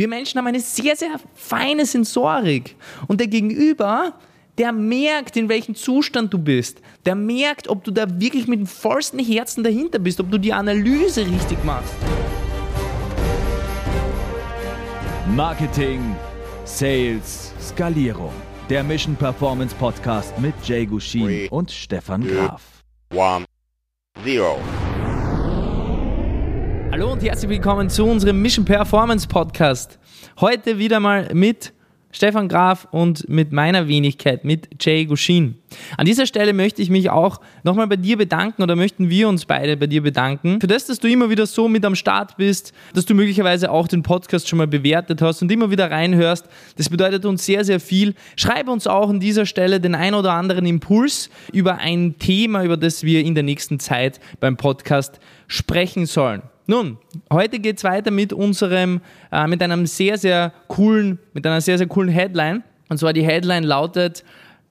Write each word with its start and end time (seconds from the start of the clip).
Wir 0.00 0.08
Menschen 0.08 0.38
haben 0.38 0.46
eine 0.46 0.60
sehr, 0.60 0.96
sehr 0.96 1.20
feine 1.34 1.84
Sensorik. 1.84 2.74
Und 3.06 3.20
der 3.20 3.26
Gegenüber, 3.26 4.14
der 4.56 4.72
merkt, 4.72 5.36
in 5.36 5.50
welchem 5.50 5.74
Zustand 5.74 6.32
du 6.32 6.38
bist. 6.38 6.80
Der 7.04 7.14
merkt, 7.14 7.68
ob 7.68 7.84
du 7.84 7.90
da 7.90 8.06
wirklich 8.18 8.48
mit 8.48 8.60
dem 8.60 8.66
vollsten 8.66 9.18
Herzen 9.18 9.62
dahinter 9.62 9.98
bist, 9.98 10.18
ob 10.18 10.30
du 10.30 10.38
die 10.38 10.54
Analyse 10.54 11.26
richtig 11.26 11.62
machst. 11.64 11.92
Marketing, 15.36 16.16
Sales, 16.64 17.52
Skalierung. 17.60 18.32
Der 18.70 18.82
Mission 18.82 19.14
Performance 19.16 19.74
Podcast 19.74 20.32
mit 20.38 20.54
Jay 20.64 20.86
Gushin 20.86 21.26
Three, 21.26 21.48
und 21.50 21.70
Stefan 21.70 22.22
two, 22.22 22.28
Graf. 22.28 22.62
one, 23.12 23.44
zero. 24.24 24.58
Hallo 26.92 27.12
und 27.12 27.22
herzlich 27.22 27.48
willkommen 27.48 27.88
zu 27.88 28.04
unserem 28.04 28.42
Mission 28.42 28.64
Performance 28.64 29.28
Podcast. 29.28 30.00
Heute 30.40 30.78
wieder 30.78 30.98
mal 30.98 31.32
mit 31.32 31.72
Stefan 32.10 32.48
Graf 32.48 32.88
und 32.90 33.28
mit 33.28 33.52
meiner 33.52 33.86
Wenigkeit, 33.86 34.44
mit 34.44 34.68
Jay 34.80 35.04
Gushin. 35.04 35.54
An 35.96 36.04
dieser 36.04 36.26
Stelle 36.26 36.52
möchte 36.52 36.82
ich 36.82 36.90
mich 36.90 37.08
auch 37.08 37.40
nochmal 37.62 37.86
bei 37.86 37.94
dir 37.94 38.18
bedanken 38.18 38.64
oder 38.64 38.74
möchten 38.74 39.08
wir 39.08 39.28
uns 39.28 39.44
beide 39.44 39.76
bei 39.76 39.86
dir 39.86 40.02
bedanken, 40.02 40.60
für 40.60 40.66
das, 40.66 40.86
dass 40.86 40.98
du 40.98 41.06
immer 41.06 41.30
wieder 41.30 41.46
so 41.46 41.68
mit 41.68 41.84
am 41.84 41.94
Start 41.94 42.36
bist, 42.36 42.72
dass 42.92 43.06
du 43.06 43.14
möglicherweise 43.14 43.70
auch 43.70 43.86
den 43.86 44.02
Podcast 44.02 44.48
schon 44.48 44.56
mal 44.56 44.66
bewertet 44.66 45.22
hast 45.22 45.42
und 45.42 45.52
immer 45.52 45.70
wieder 45.70 45.92
reinhörst. 45.92 46.46
Das 46.76 46.88
bedeutet 46.88 47.24
uns 47.24 47.46
sehr, 47.46 47.64
sehr 47.64 47.78
viel. 47.78 48.16
Schreibe 48.34 48.72
uns 48.72 48.88
auch 48.88 49.10
an 49.10 49.20
dieser 49.20 49.46
Stelle 49.46 49.78
den 49.78 49.94
ein 49.94 50.14
oder 50.14 50.32
anderen 50.32 50.66
Impuls 50.66 51.30
über 51.52 51.78
ein 51.78 52.18
Thema, 52.18 52.64
über 52.64 52.76
das 52.76 53.04
wir 53.04 53.20
in 53.24 53.36
der 53.36 53.44
nächsten 53.44 53.78
Zeit 53.78 54.18
beim 54.40 54.56
Podcast 54.56 55.20
sprechen 55.46 56.06
sollen. 56.06 56.42
Nun, 56.70 56.98
heute 57.32 57.58
geht 57.58 57.78
es 57.78 57.82
weiter 57.82 58.12
mit 58.12 58.32
unserem, 58.32 59.00
äh, 59.32 59.48
mit 59.48 59.60
einem 59.60 59.86
sehr, 59.86 60.16
sehr 60.16 60.52
coolen, 60.68 61.18
mit 61.32 61.44
einer 61.44 61.60
sehr, 61.60 61.76
sehr 61.78 61.88
coolen 61.88 62.10
Headline. 62.10 62.62
Und 62.88 62.98
zwar 62.98 63.12
die 63.12 63.24
Headline 63.24 63.64
lautet, 63.64 64.22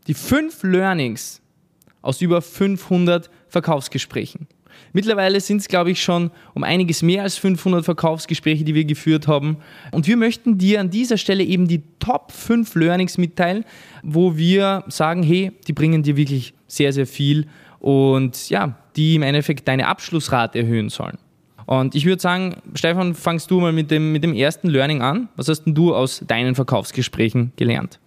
die 0.07 0.13
fünf 0.13 0.63
Learnings 0.63 1.41
aus 2.01 2.21
über 2.21 2.41
500 2.41 3.29
Verkaufsgesprächen. 3.49 4.47
Mittlerweile 4.93 5.41
sind 5.41 5.57
es, 5.57 5.67
glaube 5.67 5.91
ich, 5.91 6.01
schon 6.01 6.31
um 6.53 6.63
einiges 6.63 7.01
mehr 7.01 7.23
als 7.23 7.35
500 7.35 7.83
Verkaufsgespräche, 7.83 8.63
die 8.63 8.75
wir 8.75 8.85
geführt 8.85 9.27
haben. 9.27 9.57
Und 9.91 10.07
wir 10.07 10.15
möchten 10.15 10.57
dir 10.57 10.79
an 10.79 10.89
dieser 10.89 11.17
Stelle 11.17 11.43
eben 11.43 11.67
die 11.67 11.83
Top 11.99 12.31
5 12.31 12.75
Learnings 12.75 13.17
mitteilen, 13.17 13.65
wo 14.03 14.37
wir 14.37 14.85
sagen, 14.87 15.21
hey, 15.21 15.51
die 15.67 15.73
bringen 15.73 16.01
dir 16.01 16.15
wirklich 16.15 16.53
sehr, 16.65 16.93
sehr 16.93 17.07
viel 17.07 17.47
und 17.79 18.49
ja, 18.49 18.77
die 18.95 19.15
im 19.15 19.23
Endeffekt 19.23 19.67
deine 19.67 19.87
Abschlussrate 19.87 20.59
erhöhen 20.59 20.87
sollen. 20.87 21.17
Und 21.69 21.93
ich 21.93 22.07
würde 22.07 22.19
sagen, 22.19 22.55
Stefan, 22.73 23.13
fangst 23.13 23.51
du 23.51 23.59
mal 23.59 23.71
mit 23.71 23.91
dem, 23.91 24.11
mit 24.11 24.23
dem 24.23 24.33
ersten 24.33 24.69
Learning 24.69 25.03
an. 25.03 25.29
Was 25.35 25.49
hast 25.49 25.65
denn 25.65 25.75
du 25.75 25.93
aus 25.93 26.23
deinen 26.25 26.55
Verkaufsgesprächen 26.55 27.51
gelernt? 27.57 27.99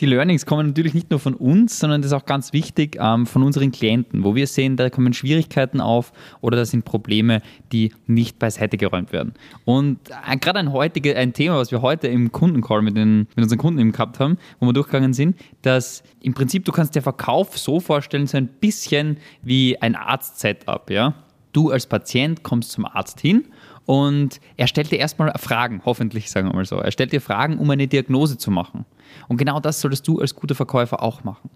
Die 0.00 0.04
Learnings 0.04 0.44
kommen 0.44 0.66
natürlich 0.66 0.92
nicht 0.92 1.10
nur 1.10 1.18
von 1.18 1.32
uns, 1.32 1.78
sondern 1.78 2.02
das 2.02 2.10
ist 2.10 2.12
auch 2.12 2.26
ganz 2.26 2.52
wichtig 2.52 2.98
ähm, 3.00 3.24
von 3.24 3.44
unseren 3.44 3.72
Klienten, 3.72 4.24
wo 4.24 4.34
wir 4.34 4.46
sehen, 4.46 4.76
da 4.76 4.90
kommen 4.90 5.14
Schwierigkeiten 5.14 5.80
auf 5.80 6.12
oder 6.42 6.58
da 6.58 6.66
sind 6.66 6.84
Probleme, 6.84 7.40
die 7.72 7.94
nicht 8.06 8.38
beiseite 8.38 8.76
geräumt 8.76 9.10
werden. 9.10 9.32
Und 9.64 9.98
äh, 10.10 10.36
gerade 10.36 10.58
ein, 10.58 10.70
heutige, 10.70 11.16
ein 11.16 11.32
Thema, 11.32 11.56
was 11.56 11.70
wir 11.70 11.80
heute 11.80 12.08
im 12.08 12.30
Kundencall 12.30 12.82
mit, 12.82 12.94
den, 12.94 13.20
mit 13.36 13.44
unseren 13.44 13.58
Kunden 13.58 13.80
eben 13.80 13.92
gehabt 13.92 14.20
haben, 14.20 14.36
wo 14.60 14.66
wir 14.66 14.74
durchgegangen 14.74 15.14
sind, 15.14 15.38
dass 15.62 16.02
im 16.20 16.34
Prinzip 16.34 16.66
du 16.66 16.72
kannst 16.72 16.94
dir 16.94 17.00
Verkauf 17.00 17.56
so 17.56 17.80
vorstellen, 17.80 18.26
so 18.26 18.36
ein 18.36 18.48
bisschen 18.48 19.16
wie 19.40 19.80
ein 19.80 19.96
Arzt-Setup, 19.96 20.90
ja 20.90 21.14
du 21.56 21.70
als 21.70 21.86
Patient 21.86 22.42
kommst 22.42 22.72
zum 22.72 22.84
Arzt 22.84 23.20
hin 23.20 23.46
und 23.86 24.40
er 24.56 24.66
stellt 24.66 24.90
dir 24.90 24.98
erstmal 24.98 25.32
Fragen, 25.38 25.80
hoffentlich 25.84 26.30
sagen 26.30 26.48
wir 26.48 26.54
mal 26.54 26.64
so. 26.66 26.76
Er 26.76 26.90
stellt 26.90 27.12
dir 27.12 27.20
Fragen, 27.20 27.58
um 27.58 27.70
eine 27.70 27.86
Diagnose 27.86 28.36
zu 28.36 28.50
machen. 28.50 28.84
Und 29.28 29.36
genau 29.36 29.60
das 29.60 29.80
solltest 29.80 30.06
du 30.06 30.20
als 30.20 30.34
guter 30.34 30.54
Verkäufer 30.54 31.02
auch 31.02 31.24
machen. 31.24 31.50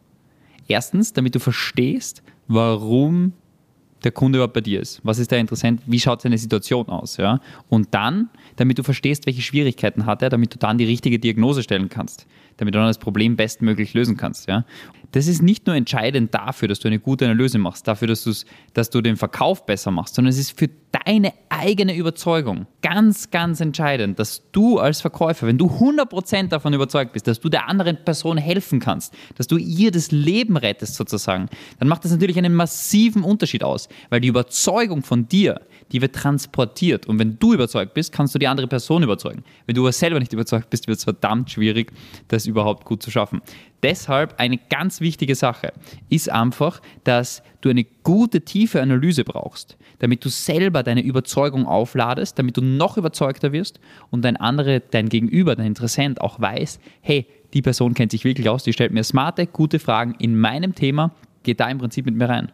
Erstens, 0.68 1.12
damit 1.12 1.34
du 1.34 1.40
verstehst, 1.40 2.22
warum 2.46 3.32
der 4.04 4.12
Kunde 4.12 4.38
überhaupt 4.38 4.54
bei 4.54 4.60
dir 4.60 4.80
ist. 4.80 5.00
Was 5.02 5.18
ist 5.18 5.30
der 5.30 5.40
Interessent? 5.40 5.82
Wie 5.86 6.00
schaut 6.00 6.22
seine 6.22 6.38
Situation 6.38 6.88
aus? 6.88 7.16
Ja? 7.16 7.40
Und 7.68 7.88
dann, 7.92 8.30
damit 8.56 8.78
du 8.78 8.82
verstehst, 8.82 9.26
welche 9.26 9.42
Schwierigkeiten 9.42 10.06
hat 10.06 10.22
er, 10.22 10.30
damit 10.30 10.54
du 10.54 10.58
dann 10.58 10.78
die 10.78 10.84
richtige 10.84 11.18
Diagnose 11.18 11.62
stellen 11.62 11.88
kannst, 11.88 12.26
damit 12.56 12.74
du 12.74 12.78
dann 12.78 12.86
das 12.86 12.98
Problem 12.98 13.36
bestmöglich 13.36 13.92
lösen 13.92 14.16
kannst. 14.16 14.48
Ja? 14.48 14.64
Das 15.12 15.26
ist 15.26 15.42
nicht 15.42 15.66
nur 15.66 15.76
entscheidend 15.76 16.34
dafür, 16.34 16.68
dass 16.68 16.78
du 16.78 16.88
eine 16.88 16.98
gute 16.98 17.24
Analyse 17.24 17.58
machst, 17.58 17.88
dafür, 17.88 18.08
dass, 18.08 18.46
dass 18.74 18.90
du 18.90 19.00
den 19.00 19.16
Verkauf 19.16 19.66
besser 19.66 19.90
machst, 19.90 20.14
sondern 20.14 20.30
es 20.30 20.38
ist 20.38 20.58
für 20.58 20.68
deine 21.04 21.32
eigene 21.48 21.94
Überzeugung 21.94 22.66
ganz, 22.82 23.30
ganz 23.30 23.60
entscheidend, 23.60 24.18
dass 24.18 24.50
du 24.52 24.78
als 24.78 25.00
Verkäufer, 25.00 25.46
wenn 25.46 25.58
du 25.58 25.66
100% 25.66 26.48
davon 26.48 26.72
überzeugt 26.72 27.12
bist, 27.12 27.26
dass 27.26 27.40
du 27.40 27.48
der 27.48 27.68
anderen 27.68 28.04
Person 28.04 28.38
helfen 28.38 28.80
kannst, 28.80 29.14
dass 29.36 29.46
du 29.46 29.56
ihr 29.56 29.90
das 29.90 30.10
Leben 30.10 30.56
rettest 30.56 30.94
sozusagen, 30.94 31.48
dann 31.78 31.88
macht 31.88 32.04
das 32.04 32.12
natürlich 32.12 32.38
einen 32.38 32.54
massiven 32.54 33.22
Unterschied 33.22 33.62
aus, 33.62 33.88
weil 34.08 34.20
die 34.20 34.28
Überzeugung 34.28 35.02
von 35.02 35.28
dir, 35.28 35.60
die 35.92 36.00
wird 36.00 36.14
transportiert 36.14 37.06
und 37.06 37.18
wenn 37.18 37.38
du 37.38 37.54
überzeugt 37.54 37.94
bist, 37.94 38.12
kannst 38.12 38.34
du 38.34 38.38
die 38.38 38.48
andere 38.48 38.66
Person 38.66 39.02
überzeugen. 39.02 39.44
Wenn 39.66 39.74
du 39.74 39.82
aber 39.82 39.92
selber 39.92 40.18
nicht 40.18 40.32
überzeugt 40.32 40.70
bist, 40.70 40.88
wird 40.88 40.98
es 40.98 41.04
verdammt 41.04 41.50
schwierig, 41.50 41.92
das 42.28 42.46
überhaupt 42.46 42.84
gut 42.84 43.02
zu 43.02 43.10
schaffen. 43.10 43.42
Deshalb 43.82 44.34
eine 44.38 44.58
ganz 44.58 45.00
wichtige 45.00 45.34
Sache 45.34 45.72
ist 46.10 46.30
einfach, 46.30 46.80
dass 47.04 47.42
du 47.62 47.70
eine 47.70 47.84
gute, 47.84 48.42
tiefe 48.42 48.82
Analyse 48.82 49.24
brauchst, 49.24 49.78
damit 50.00 50.24
du 50.24 50.28
selber 50.28 50.82
deine 50.82 51.02
Überzeugung 51.02 51.66
aufladest, 51.66 52.38
damit 52.38 52.56
du 52.56 52.60
noch 52.60 52.98
überzeugter 52.98 53.52
wirst 53.52 53.80
und 54.10 54.24
dein 54.24 54.36
andere, 54.36 54.80
dein 54.80 55.08
Gegenüber, 55.08 55.56
dein 55.56 55.66
Interessent 55.66 56.20
auch 56.20 56.40
weiß, 56.40 56.78
hey, 57.00 57.26
die 57.54 57.62
Person 57.62 57.94
kennt 57.94 58.12
sich 58.12 58.24
wirklich 58.24 58.48
aus, 58.48 58.64
die 58.64 58.72
stellt 58.72 58.92
mir 58.92 59.04
smarte, 59.04 59.46
gute 59.46 59.78
Fragen 59.78 60.14
in 60.18 60.38
meinem 60.38 60.74
Thema, 60.74 61.14
geht 61.42 61.60
da 61.60 61.68
im 61.68 61.78
Prinzip 61.78 62.06
mit 62.06 62.16
mir 62.16 62.28
rein. 62.28 62.52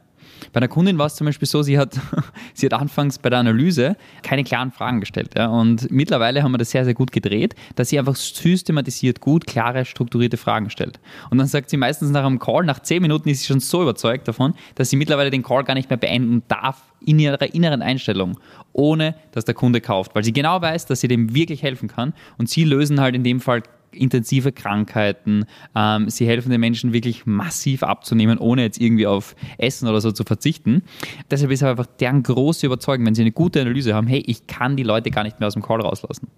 Bei 0.53 0.59
einer 0.59 0.69
Kundin 0.69 0.99
war 0.99 1.07
es 1.07 1.17
zum 1.17 1.27
Beispiel 1.27 1.49
so, 1.49 1.63
sie 1.63 1.79
hat, 1.79 1.99
sie 2.55 2.67
hat 2.67 2.75
anfangs 2.75 3.19
bei 3.19 3.31
der 3.31 3.39
Analyse 3.39 3.97
keine 4.23 4.45
klaren 4.45 4.73
Fragen 4.73 5.01
gestellt. 5.01 5.33
Ja, 5.37 5.49
und 5.49 5.91
mittlerweile 5.91 6.43
haben 6.43 6.53
wir 6.53 6.59
das 6.59 6.71
sehr, 6.71 6.85
sehr 6.85 6.95
gut 6.95 7.13
gedreht, 7.13 7.55
dass 7.75 7.89
sie 7.89 7.99
einfach 7.99 8.17
systematisiert 8.17 9.21
gut, 9.21 9.47
klare, 9.47 9.85
strukturierte 9.85 10.37
Fragen 10.37 10.71
stellt. 10.71 11.01
Und 11.31 11.39
dann 11.39 11.47
sagt 11.47 11.71
sie 11.71 11.77
meistens 11.77 12.11
nach 12.11 12.25
einem 12.25 12.39
Call, 12.39 12.65
nach 12.65 12.81
zehn 12.81 13.03
Minuten 13.03 13.29
ist 13.29 13.41
sie 13.41 13.47
schon 13.47 13.61
so 13.61 13.83
überzeugt 13.83 14.29
davon, 14.29 14.55
dass 14.75 14.91
sie 14.91 14.97
mittlerweile 14.97 15.31
den 15.31 15.43
Call 15.43 15.65
gar 15.65 15.75
nicht 15.75 15.91
mehr 15.91 15.97
beenden 15.97 16.43
darf 16.49 16.83
in 17.05 17.19
ihrer 17.19 17.55
inneren 17.55 17.83
Einstellung, 17.83 18.39
ohne 18.73 19.15
dass 19.33 19.45
der 19.45 19.55
Kunde 19.55 19.81
kauft, 19.81 20.15
weil 20.15 20.25
sie 20.25 20.33
genau 20.33 20.61
weiß, 20.61 20.87
dass 20.87 21.01
sie 21.01 21.09
dem 21.09 21.35
wirklich 21.35 21.63
helfen 21.63 21.89
kann. 21.89 22.15
Und 22.39 22.49
sie 22.49 22.65
lösen 22.65 23.01
halt 23.01 23.15
in 23.15 23.25
dem 23.25 23.41
Fall 23.41 23.63
intensive 23.97 24.53
Krankheiten. 24.53 25.45
Ähm, 25.75 26.09
sie 26.09 26.27
helfen 26.27 26.51
den 26.51 26.61
Menschen 26.61 26.93
wirklich 26.93 27.27
massiv 27.27 27.83
abzunehmen, 27.83 28.39
ohne 28.39 28.63
jetzt 28.63 28.81
irgendwie 28.81 29.07
auf 29.07 29.35
Essen 29.59 29.89
oder 29.89 30.01
so 30.01 30.13
zu 30.13 30.25
verzichten. 30.25 30.83
Deshalb 31.31 31.51
ist 31.51 31.63
einfach 31.63 31.87
deren 31.87 32.23
große 32.23 32.67
Überzeugung, 32.67 33.07
wenn 33.07 33.15
sie 33.15 33.23
eine 33.23 33.33
gute 33.33 33.61
Analyse 33.61 33.95
haben, 33.95 34.07
hey, 34.07 34.23
ich 34.27 34.47
kann 34.47 34.77
die 34.77 34.83
Leute 34.83 35.11
gar 35.11 35.25
nicht 35.25 35.41
mehr 35.41 35.47
aus 35.47 35.55
dem 35.55 35.63
Call 35.63 35.81
rauslassen. 35.81 36.29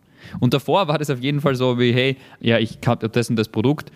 Und 0.40 0.54
davor 0.54 0.88
war 0.88 0.98
das 0.98 1.10
auf 1.10 1.20
jeden 1.20 1.40
Fall 1.40 1.54
so 1.54 1.78
wie, 1.78 1.92
hey, 1.92 2.16
ja, 2.40 2.58
ich 2.58 2.78
habe 2.86 3.08
das 3.08 3.30
und 3.30 3.36
das 3.36 3.48
Produkt, 3.48 3.90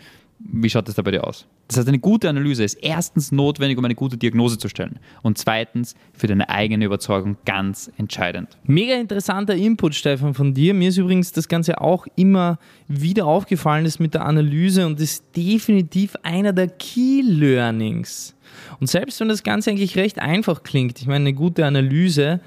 wie 0.44 0.68
schaut 0.68 0.88
das 0.88 0.94
da 0.94 1.02
bei 1.02 1.10
dir 1.10 1.24
aus? 1.24 1.46
Das 1.68 1.78
heißt, 1.78 1.88
eine 1.88 1.98
gute 1.98 2.28
Analyse 2.28 2.64
ist 2.64 2.74
erstens 2.74 3.32
notwendig, 3.32 3.78
um 3.78 3.84
eine 3.84 3.94
gute 3.94 4.16
Diagnose 4.16 4.58
zu 4.58 4.68
stellen. 4.68 4.98
Und 5.22 5.38
zweitens 5.38 5.94
für 6.12 6.26
deine 6.26 6.48
eigene 6.48 6.84
Überzeugung 6.84 7.36
ganz 7.44 7.90
entscheidend. 7.96 8.58
Mega 8.64 8.94
interessanter 8.94 9.54
Input, 9.54 9.94
Stefan, 9.94 10.34
von 10.34 10.54
dir. 10.54 10.74
Mir 10.74 10.88
ist 10.88 10.98
übrigens 10.98 11.32
das 11.32 11.48
Ganze 11.48 11.80
auch 11.80 12.06
immer 12.16 12.58
wieder 12.88 13.26
aufgefallen, 13.26 13.86
ist 13.86 14.00
mit 14.00 14.14
der 14.14 14.26
Analyse 14.26 14.86
und 14.86 15.00
ist 15.00 15.24
definitiv 15.36 16.16
einer 16.22 16.52
der 16.52 16.68
Key 16.68 17.22
Learnings. 17.22 18.34
Und 18.80 18.88
selbst 18.88 19.20
wenn 19.20 19.28
das 19.28 19.42
Ganze 19.42 19.70
eigentlich 19.70 19.96
recht 19.96 20.18
einfach 20.18 20.62
klingt, 20.62 21.00
ich 21.00 21.06
meine, 21.06 21.24
eine 21.24 21.32
gute 21.34 21.64
Analyse 21.64 22.40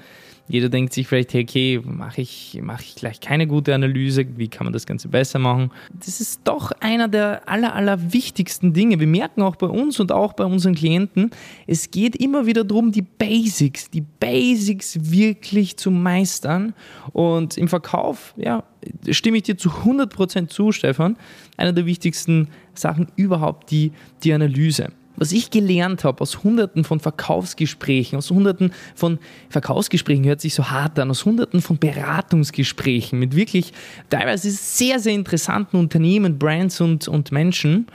jeder 0.48 0.68
denkt 0.68 0.92
sich 0.92 1.08
vielleicht, 1.08 1.34
hey, 1.34 1.42
okay, 1.42 1.80
mache 1.84 2.20
ich, 2.20 2.58
mach 2.62 2.80
ich 2.80 2.94
gleich 2.94 3.20
keine 3.20 3.46
gute 3.46 3.74
Analyse, 3.74 4.26
wie 4.36 4.48
kann 4.48 4.64
man 4.64 4.72
das 4.72 4.86
Ganze 4.86 5.08
besser 5.08 5.38
machen? 5.38 5.72
Das 5.92 6.20
ist 6.20 6.42
doch 6.44 6.72
einer 6.80 7.08
der 7.08 7.48
aller, 7.48 7.74
aller 7.74 8.12
wichtigsten 8.12 8.72
Dinge. 8.72 9.00
Wir 9.00 9.06
merken 9.06 9.42
auch 9.42 9.56
bei 9.56 9.66
uns 9.66 9.98
und 9.98 10.12
auch 10.12 10.34
bei 10.34 10.44
unseren 10.44 10.74
Klienten, 10.74 11.30
es 11.66 11.90
geht 11.90 12.16
immer 12.16 12.46
wieder 12.46 12.64
darum, 12.64 12.92
die 12.92 13.02
Basics, 13.02 13.90
die 13.90 14.02
Basics 14.02 15.10
wirklich 15.10 15.76
zu 15.76 15.90
meistern. 15.90 16.74
Und 17.12 17.56
im 17.58 17.68
Verkauf, 17.68 18.34
ja, 18.36 18.62
stimme 19.10 19.38
ich 19.38 19.44
dir 19.44 19.58
zu 19.58 19.70
100% 19.70 20.48
zu, 20.48 20.70
Stefan, 20.72 21.16
einer 21.56 21.72
der 21.72 21.86
wichtigsten 21.86 22.48
Sachen 22.74 23.08
überhaupt 23.16 23.70
die, 23.70 23.92
die 24.22 24.32
Analyse 24.32 24.92
was 25.16 25.32
ich 25.32 25.50
gelernt 25.50 26.04
habe 26.04 26.20
aus 26.20 26.42
hunderten 26.44 26.84
von 26.84 27.00
Verkaufsgesprächen, 27.00 28.18
aus 28.18 28.30
hunderten 28.30 28.72
von 28.94 29.18
Verkaufsgesprächen 29.48 30.24
hört 30.24 30.40
sich 30.40 30.54
so 30.54 30.70
hart 30.70 30.98
an, 30.98 31.10
aus 31.10 31.24
hunderten 31.24 31.62
von 31.62 31.78
Beratungsgesprächen 31.78 33.18
mit 33.18 33.34
wirklich 33.34 33.72
teilweise 34.10 34.50
sehr, 34.50 34.98
sehr 35.00 35.14
interessanten 35.14 35.76
Unternehmen, 35.76 36.38
Brands 36.38 36.80
und, 36.80 37.08
und 37.08 37.32
Menschen, 37.32 37.86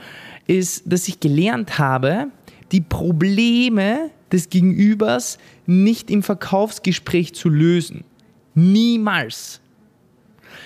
ist, 0.46 0.82
dass 0.86 1.08
ich 1.08 1.20
gelernt 1.20 1.78
habe, 1.78 2.28
die 2.72 2.80
Probleme 2.80 4.10
des 4.32 4.48
Gegenübers 4.48 5.38
nicht 5.66 6.10
im 6.10 6.22
Verkaufsgespräch 6.22 7.34
zu 7.34 7.48
lösen. 7.48 8.04
Niemals. 8.54 9.60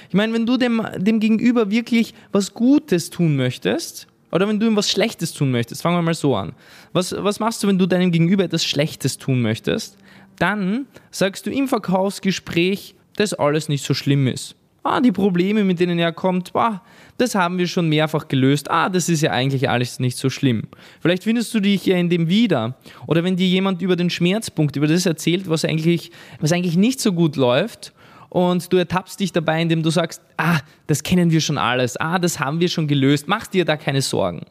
Ich 0.09 0.15
meine, 0.15 0.33
wenn 0.33 0.47
du 0.47 0.57
dem, 0.57 0.87
dem 0.97 1.21
Gegenüber 1.21 1.71
wirklich 1.71 2.15
was 2.33 2.55
Gutes 2.55 3.11
tun 3.11 3.37
möchtest, 3.37 4.07
oder 4.33 4.49
wenn 4.49 4.59
du 4.59 4.67
ihm 4.67 4.77
was 4.77 4.91
Schlechtes 4.91 5.33
tun 5.33 5.51
möchtest, 5.51 5.83
fangen 5.83 5.97
wir 5.97 6.03
mal 6.03 6.15
so 6.15 6.35
an. 6.35 6.53
Was, 6.93 7.15
was 7.17 7.41
machst 7.41 7.63
du, 7.63 7.69
wenn 7.69 7.79
du 7.79 7.87
deinem 7.87 8.11
Gegenüber 8.11 8.45
etwas 8.45 8.65
Schlechtes 8.65 9.19
tun 9.19 9.43
möchtest? 9.43 9.97
Dann 10.39 10.87
sagst 11.11 11.47
du 11.47 11.51
im 11.51 11.69
Verkaufsgespräch, 11.69 12.95
dass 13.17 13.35
alles 13.35 13.69
nicht 13.69 13.85
so 13.85 13.95
schlimm 13.95 14.27
ist. 14.27 14.55
Ah, 14.83 15.01
die 15.01 15.11
Probleme, 15.11 15.65
mit 15.65 15.81
denen 15.81 15.99
er 15.99 16.13
kommt, 16.13 16.53
bah, 16.53 16.81
das 17.19 17.35
haben 17.35 17.59
wir 17.59 17.67
schon 17.67 17.89
mehrfach 17.89 18.29
gelöst. 18.29 18.71
Ah, 18.71 18.89
das 18.89 19.09
ist 19.09 19.21
ja 19.21 19.33
eigentlich 19.33 19.69
alles 19.69 19.99
nicht 19.99 20.17
so 20.17 20.31
schlimm. 20.31 20.65
Vielleicht 21.01 21.25
findest 21.25 21.53
du 21.55 21.61
dich 21.61 21.87
ja 21.87 21.97
in 21.97 22.09
dem 22.09 22.29
wieder. 22.29 22.77
Oder 23.09 23.25
wenn 23.25 23.37
dir 23.37 23.49
jemand 23.49 23.83
über 23.83 23.97
den 23.97 24.11
Schmerzpunkt, 24.11 24.77
über 24.77 24.87
das 24.87 25.05
erzählt, 25.05 25.49
was 25.49 25.65
eigentlich, 25.65 26.13
was 26.39 26.53
eigentlich 26.53 26.77
nicht 26.77 27.01
so 27.01 27.13
gut 27.13 27.35
läuft, 27.35 27.93
und 28.29 28.73
du 28.73 28.77
ertappst 28.77 29.21
dich 29.21 29.33
dabei, 29.33 29.63
indem 29.63 29.83
du 29.83 29.91
sagst, 29.91 30.23
ah, 30.37 30.59
das 30.87 31.03
kennen 31.03 31.31
wir 31.31 31.41
schon 31.41 31.59
alles, 31.59 31.97
ah, 31.97 32.19
das 32.19 32.41
haben 32.41 32.61
wir 32.61 32.69
schon 32.69 32.87
gelöst, 32.87 33.29
mach 33.29 33.47
dir 33.47 33.65
da 33.65 33.77
keine 33.77 34.03
Sorgen. 34.03 34.43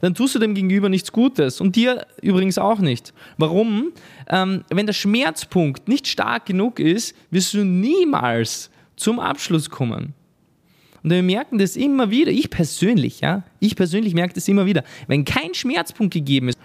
Dann 0.00 0.14
tust 0.14 0.34
du 0.34 0.38
dem 0.38 0.54
Gegenüber 0.54 0.88
nichts 0.88 1.12
Gutes 1.12 1.60
und 1.60 1.76
dir 1.76 2.06
übrigens 2.20 2.58
auch 2.58 2.78
nicht. 2.78 3.14
Warum? 3.38 3.92
Ähm, 4.28 4.64
wenn 4.68 4.86
der 4.86 4.92
Schmerzpunkt 4.92 5.88
nicht 5.88 6.06
stark 6.06 6.46
genug 6.46 6.78
ist, 6.78 7.16
wirst 7.30 7.54
du 7.54 7.64
niemals 7.64 8.70
zum 8.96 9.18
Abschluss 9.18 9.70
kommen. 9.70 10.14
Und 11.02 11.10
wir 11.10 11.22
merken 11.22 11.58
das 11.58 11.76
immer 11.76 12.10
wieder, 12.10 12.30
ich 12.30 12.50
persönlich, 12.50 13.20
ja, 13.20 13.44
ich 13.60 13.76
persönlich 13.76 14.14
merke 14.14 14.34
das 14.34 14.48
immer 14.48 14.66
wieder. 14.66 14.84
Wenn 15.06 15.24
kein 15.24 15.54
Schmerzpunkt 15.54 16.14
gegeben 16.14 16.48
ist, 16.48 16.58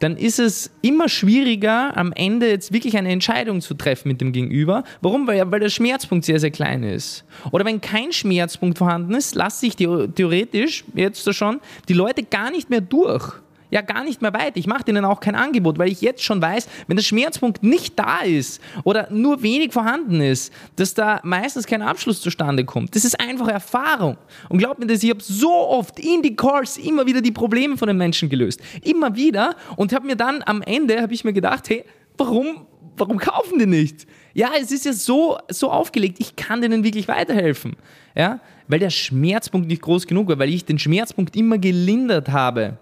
dann 0.00 0.16
ist 0.16 0.38
es 0.38 0.70
immer 0.82 1.08
schwieriger, 1.08 1.96
am 1.96 2.12
Ende 2.12 2.48
jetzt 2.48 2.72
wirklich 2.72 2.96
eine 2.96 3.10
Entscheidung 3.10 3.60
zu 3.60 3.74
treffen 3.74 4.08
mit 4.08 4.20
dem 4.20 4.32
Gegenüber. 4.32 4.84
Warum? 5.00 5.26
Weil, 5.26 5.50
weil 5.50 5.60
der 5.60 5.68
Schmerzpunkt 5.68 6.24
sehr, 6.24 6.40
sehr 6.40 6.50
klein 6.50 6.82
ist. 6.82 7.24
Oder 7.50 7.64
wenn 7.64 7.80
kein 7.80 8.12
Schmerzpunkt 8.12 8.78
vorhanden 8.78 9.14
ist, 9.14 9.34
lasse 9.34 9.66
ich 9.66 9.76
theoretisch 9.76 10.84
jetzt 10.94 11.32
schon 11.34 11.60
die 11.88 11.94
Leute 11.94 12.22
gar 12.22 12.50
nicht 12.50 12.70
mehr 12.70 12.80
durch 12.80 13.34
ja 13.70 13.80
gar 13.80 14.04
nicht 14.04 14.22
mehr 14.22 14.32
weit. 14.32 14.56
Ich 14.56 14.66
mache 14.66 14.84
denen 14.84 15.04
auch 15.04 15.20
kein 15.20 15.34
Angebot, 15.34 15.78
weil 15.78 15.90
ich 15.90 16.00
jetzt 16.00 16.22
schon 16.22 16.40
weiß, 16.40 16.68
wenn 16.86 16.96
der 16.96 17.02
Schmerzpunkt 17.02 17.62
nicht 17.62 17.98
da 17.98 18.20
ist 18.20 18.60
oder 18.84 19.08
nur 19.10 19.42
wenig 19.42 19.72
vorhanden 19.72 20.20
ist, 20.20 20.52
dass 20.76 20.94
da 20.94 21.20
meistens 21.22 21.66
kein 21.66 21.82
Abschluss 21.82 22.20
zustande 22.20 22.64
kommt. 22.64 22.94
Das 22.94 23.04
ist 23.04 23.18
einfach 23.20 23.48
Erfahrung. 23.48 24.16
Und 24.48 24.58
glaubt 24.58 24.78
mir 24.78 24.86
das, 24.86 25.02
ich 25.02 25.10
habe 25.10 25.22
so 25.22 25.52
oft 25.52 25.98
in 25.98 26.22
die 26.22 26.36
Calls 26.36 26.76
immer 26.76 27.06
wieder 27.06 27.20
die 27.20 27.32
Probleme 27.32 27.76
von 27.76 27.88
den 27.88 27.96
Menschen 27.96 28.28
gelöst. 28.28 28.60
Immer 28.82 29.16
wieder 29.16 29.56
und 29.76 29.92
habe 29.92 30.06
mir 30.06 30.16
dann 30.16 30.42
am 30.46 30.62
Ende, 30.62 31.00
habe 31.00 31.14
ich 31.14 31.24
mir 31.24 31.32
gedacht, 31.32 31.68
hey, 31.68 31.84
warum, 32.16 32.66
warum 32.96 33.18
kaufen 33.18 33.58
die 33.58 33.66
nicht? 33.66 34.06
Ja, 34.34 34.50
es 34.60 34.70
ist 34.70 34.84
ja 34.84 34.92
so, 34.92 35.38
so 35.48 35.70
aufgelegt, 35.70 36.16
ich 36.20 36.36
kann 36.36 36.60
denen 36.60 36.84
wirklich 36.84 37.08
weiterhelfen. 37.08 37.76
Ja, 38.14 38.40
weil 38.68 38.78
der 38.78 38.90
Schmerzpunkt 38.90 39.68
nicht 39.68 39.82
groß 39.82 40.06
genug 40.06 40.28
war, 40.28 40.38
weil 40.38 40.48
ich 40.48 40.64
den 40.64 40.78
Schmerzpunkt 40.78 41.36
immer 41.36 41.58
gelindert 41.58 42.30
habe. 42.30 42.78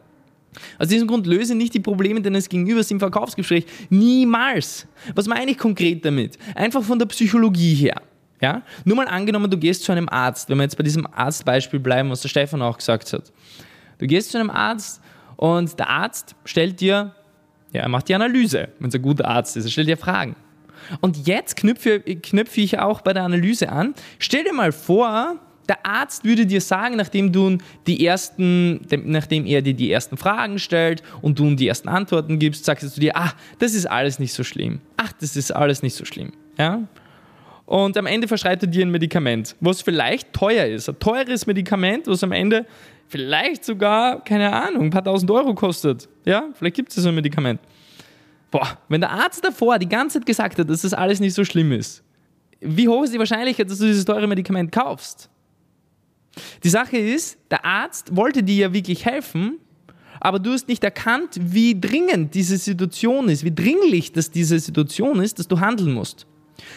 Aus 0.78 0.88
diesem 0.88 1.08
Grund 1.08 1.26
löse 1.26 1.54
nicht 1.54 1.74
die 1.74 1.80
Probleme 1.80 2.20
deines 2.20 2.48
Gegenübers 2.48 2.90
im 2.90 3.00
Verkaufsgespräch. 3.00 3.66
Niemals. 3.90 4.86
Was 5.14 5.26
meine 5.26 5.50
ich 5.50 5.58
konkret 5.58 6.04
damit? 6.04 6.38
Einfach 6.54 6.82
von 6.82 6.98
der 6.98 7.06
Psychologie 7.06 7.74
her. 7.74 8.02
Ja? 8.40 8.62
Nur 8.84 8.96
mal 8.96 9.08
angenommen, 9.08 9.50
du 9.50 9.58
gehst 9.58 9.84
zu 9.84 9.92
einem 9.92 10.08
Arzt, 10.08 10.48
wenn 10.48 10.58
wir 10.58 10.64
jetzt 10.64 10.76
bei 10.76 10.84
diesem 10.84 11.06
Arztbeispiel 11.06 11.80
bleiben, 11.80 12.10
was 12.10 12.20
der 12.20 12.28
Stefan 12.28 12.62
auch 12.62 12.76
gesagt 12.76 13.12
hat. 13.12 13.32
Du 13.98 14.06
gehst 14.06 14.32
zu 14.32 14.38
einem 14.38 14.50
Arzt 14.50 15.00
und 15.36 15.78
der 15.78 15.88
Arzt 15.88 16.34
stellt 16.44 16.80
dir, 16.80 17.14
ja, 17.72 17.82
er 17.82 17.88
macht 17.88 18.08
die 18.08 18.14
Analyse, 18.14 18.68
wenn 18.78 18.88
es 18.88 18.94
ein 18.94 19.02
guter 19.02 19.26
Arzt 19.26 19.56
ist, 19.56 19.64
er 19.64 19.70
stellt 19.70 19.88
dir 19.88 19.96
Fragen. 19.96 20.36
Und 21.00 21.26
jetzt 21.26 21.56
knüpfe, 21.56 22.00
knüpfe 22.00 22.60
ich 22.60 22.78
auch 22.78 23.00
bei 23.00 23.12
der 23.12 23.22
Analyse 23.22 23.70
an. 23.70 23.94
Stell 24.18 24.44
dir 24.44 24.52
mal 24.52 24.72
vor, 24.72 25.38
der 25.68 25.84
Arzt 25.84 26.24
würde 26.24 26.46
dir 26.46 26.60
sagen, 26.60 26.96
nachdem 26.96 27.32
du 27.32 27.58
die 27.86 28.04
ersten, 28.04 28.80
nachdem 29.04 29.46
er 29.46 29.62
dir 29.62 29.74
die 29.74 29.90
ersten 29.90 30.16
Fragen 30.16 30.58
stellt 30.58 31.02
und 31.22 31.38
du 31.38 31.54
die 31.54 31.68
ersten 31.68 31.88
Antworten 31.88 32.38
gibst, 32.38 32.64
sagst 32.64 32.96
du 32.96 33.00
dir, 33.00 33.16
ah, 33.16 33.32
das 33.58 33.74
ist 33.74 33.86
alles 33.86 34.18
nicht 34.18 34.32
so 34.32 34.44
schlimm. 34.44 34.80
Ach, 34.96 35.12
das 35.12 35.36
ist 35.36 35.50
alles 35.50 35.82
nicht 35.82 35.94
so 35.94 36.04
schlimm. 36.04 36.32
Ja? 36.58 36.82
Und 37.66 37.96
am 37.96 38.06
Ende 38.06 38.28
verschreibt 38.28 38.62
er 38.62 38.68
dir 38.68 38.84
ein 38.84 38.90
Medikament, 38.90 39.56
was 39.60 39.80
vielleicht 39.80 40.32
teuer 40.32 40.66
ist. 40.66 40.88
Ein 40.88 40.98
teures 40.98 41.46
Medikament, 41.46 42.06
was 42.06 42.22
am 42.22 42.32
Ende 42.32 42.66
vielleicht 43.08 43.64
sogar, 43.64 44.22
keine 44.22 44.52
Ahnung, 44.52 44.84
ein 44.84 44.90
paar 44.90 45.04
tausend 45.04 45.30
Euro 45.30 45.54
kostet. 45.54 46.08
Ja, 46.24 46.44
vielleicht 46.54 46.76
gibt 46.76 46.90
es 46.90 47.02
so 47.02 47.08
ein 47.08 47.14
Medikament. 47.14 47.60
Boah, 48.50 48.78
wenn 48.88 49.00
der 49.00 49.10
Arzt 49.10 49.44
davor 49.44 49.78
die 49.78 49.88
ganze 49.88 50.18
Zeit 50.18 50.26
gesagt 50.26 50.58
hat, 50.58 50.68
dass 50.68 50.82
das 50.82 50.92
alles 50.92 51.20
nicht 51.20 51.34
so 51.34 51.44
schlimm 51.44 51.72
ist, 51.72 52.02
wie 52.60 52.88
hoch 52.88 53.02
ist 53.04 53.12
die 53.12 53.18
Wahrscheinlichkeit, 53.18 53.70
dass 53.70 53.78
du 53.78 53.86
dieses 53.86 54.04
teure 54.04 54.26
Medikament 54.26 54.70
kaufst? 54.70 55.28
Die 56.62 56.68
Sache 56.68 56.96
ist, 56.96 57.38
der 57.50 57.64
Arzt 57.64 58.16
wollte 58.16 58.42
dir 58.42 58.56
ja 58.56 58.72
wirklich 58.72 59.04
helfen, 59.04 59.58
aber 60.20 60.38
du 60.38 60.52
hast 60.52 60.68
nicht 60.68 60.82
erkannt, 60.84 61.36
wie 61.38 61.78
dringend 61.78 62.34
diese 62.34 62.56
Situation 62.56 63.28
ist, 63.28 63.44
wie 63.44 63.54
dringlich 63.54 64.12
das 64.12 64.30
diese 64.30 64.58
Situation 64.58 65.20
ist, 65.20 65.38
dass 65.38 65.48
du 65.48 65.60
handeln 65.60 65.92
musst. 65.92 66.26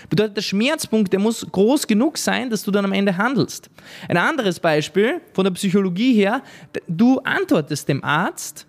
Bedeutet, 0.09 0.37
der 0.37 0.41
Schmerzpunkt, 0.41 1.13
der 1.13 1.19
muss 1.19 1.45
groß 1.49 1.87
genug 1.87 2.17
sein, 2.17 2.49
dass 2.49 2.63
du 2.63 2.71
dann 2.71 2.85
am 2.85 2.93
Ende 2.93 3.15
handelst. 3.15 3.69
Ein 4.09 4.17
anderes 4.17 4.59
Beispiel 4.59 5.21
von 5.33 5.43
der 5.43 5.51
Psychologie 5.51 6.13
her, 6.13 6.41
du 6.87 7.19
antwortest 7.19 7.87
dem 7.87 8.03
Arzt 8.03 8.65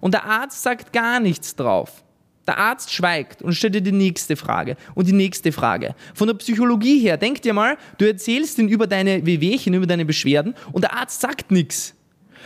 und 0.00 0.14
der 0.14 0.24
Arzt 0.24 0.62
sagt 0.62 0.92
gar 0.92 1.20
nichts 1.20 1.56
drauf. 1.56 2.03
Der 2.46 2.58
Arzt 2.58 2.92
schweigt 2.92 3.42
und 3.42 3.54
stellt 3.54 3.74
dir 3.74 3.80
die 3.80 3.92
nächste 3.92 4.36
Frage 4.36 4.76
und 4.94 5.08
die 5.08 5.12
nächste 5.12 5.50
Frage. 5.50 5.94
Von 6.14 6.26
der 6.28 6.34
Psychologie 6.34 6.98
her, 6.98 7.16
denk 7.16 7.40
dir 7.42 7.54
mal, 7.54 7.78
du 7.98 8.06
erzählst 8.06 8.58
ihn 8.58 8.68
über 8.68 8.86
deine 8.86 9.24
Wehwehchen, 9.24 9.72
über 9.72 9.86
deine 9.86 10.04
Beschwerden 10.04 10.54
und 10.72 10.82
der 10.82 10.94
Arzt 10.94 11.20
sagt 11.20 11.50
nichts. 11.50 11.94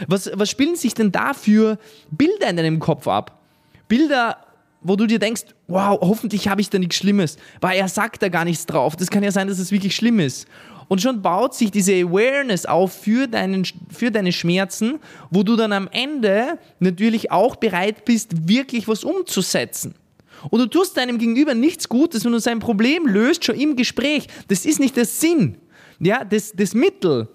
Was, 0.06 0.30
was 0.32 0.48
spielen 0.50 0.76
sich 0.76 0.94
denn 0.94 1.10
da 1.10 1.34
für 1.34 1.78
Bilder 2.10 2.48
in 2.48 2.56
deinem 2.56 2.78
Kopf 2.78 3.08
ab? 3.08 3.42
Bilder, 3.88 4.36
wo 4.80 4.94
du 4.94 5.06
dir 5.06 5.18
denkst, 5.18 5.46
wow, 5.66 5.98
hoffentlich 6.00 6.46
habe 6.46 6.60
ich 6.60 6.70
da 6.70 6.78
nichts 6.78 6.96
Schlimmes, 6.96 7.36
weil 7.60 7.76
er 7.76 7.88
sagt 7.88 8.22
da 8.22 8.28
gar 8.28 8.44
nichts 8.44 8.66
drauf. 8.66 8.94
Das 8.94 9.10
kann 9.10 9.24
ja 9.24 9.32
sein, 9.32 9.48
dass 9.48 9.58
es 9.58 9.72
wirklich 9.72 9.96
schlimm 9.96 10.20
ist. 10.20 10.46
Und 10.88 11.02
schon 11.02 11.20
baut 11.20 11.54
sich 11.54 11.70
diese 11.70 11.92
Awareness 11.92 12.66
auf 12.66 12.92
für, 12.92 13.26
deinen, 13.26 13.66
für 13.90 14.10
deine 14.10 14.32
Schmerzen, 14.32 14.98
wo 15.30 15.42
du 15.42 15.54
dann 15.54 15.72
am 15.72 15.88
Ende 15.92 16.58
natürlich 16.80 17.30
auch 17.30 17.56
bereit 17.56 18.04
bist, 18.04 18.48
wirklich 18.48 18.88
was 18.88 19.04
umzusetzen. 19.04 19.94
Und 20.50 20.60
du 20.60 20.66
tust 20.66 20.96
deinem 20.96 21.18
Gegenüber 21.18 21.54
nichts 21.54 21.88
Gutes, 21.88 22.24
wenn 22.24 22.32
du 22.32 22.40
sein 22.40 22.58
Problem 22.58 23.06
löst, 23.06 23.44
schon 23.44 23.56
im 23.56 23.76
Gespräch. 23.76 24.28
Das 24.48 24.64
ist 24.64 24.80
nicht 24.80 24.96
der 24.96 25.04
Sinn. 25.04 25.58
Ja, 26.00 26.24
das, 26.24 26.52
das 26.52 26.74
Mittel, 26.74 27.28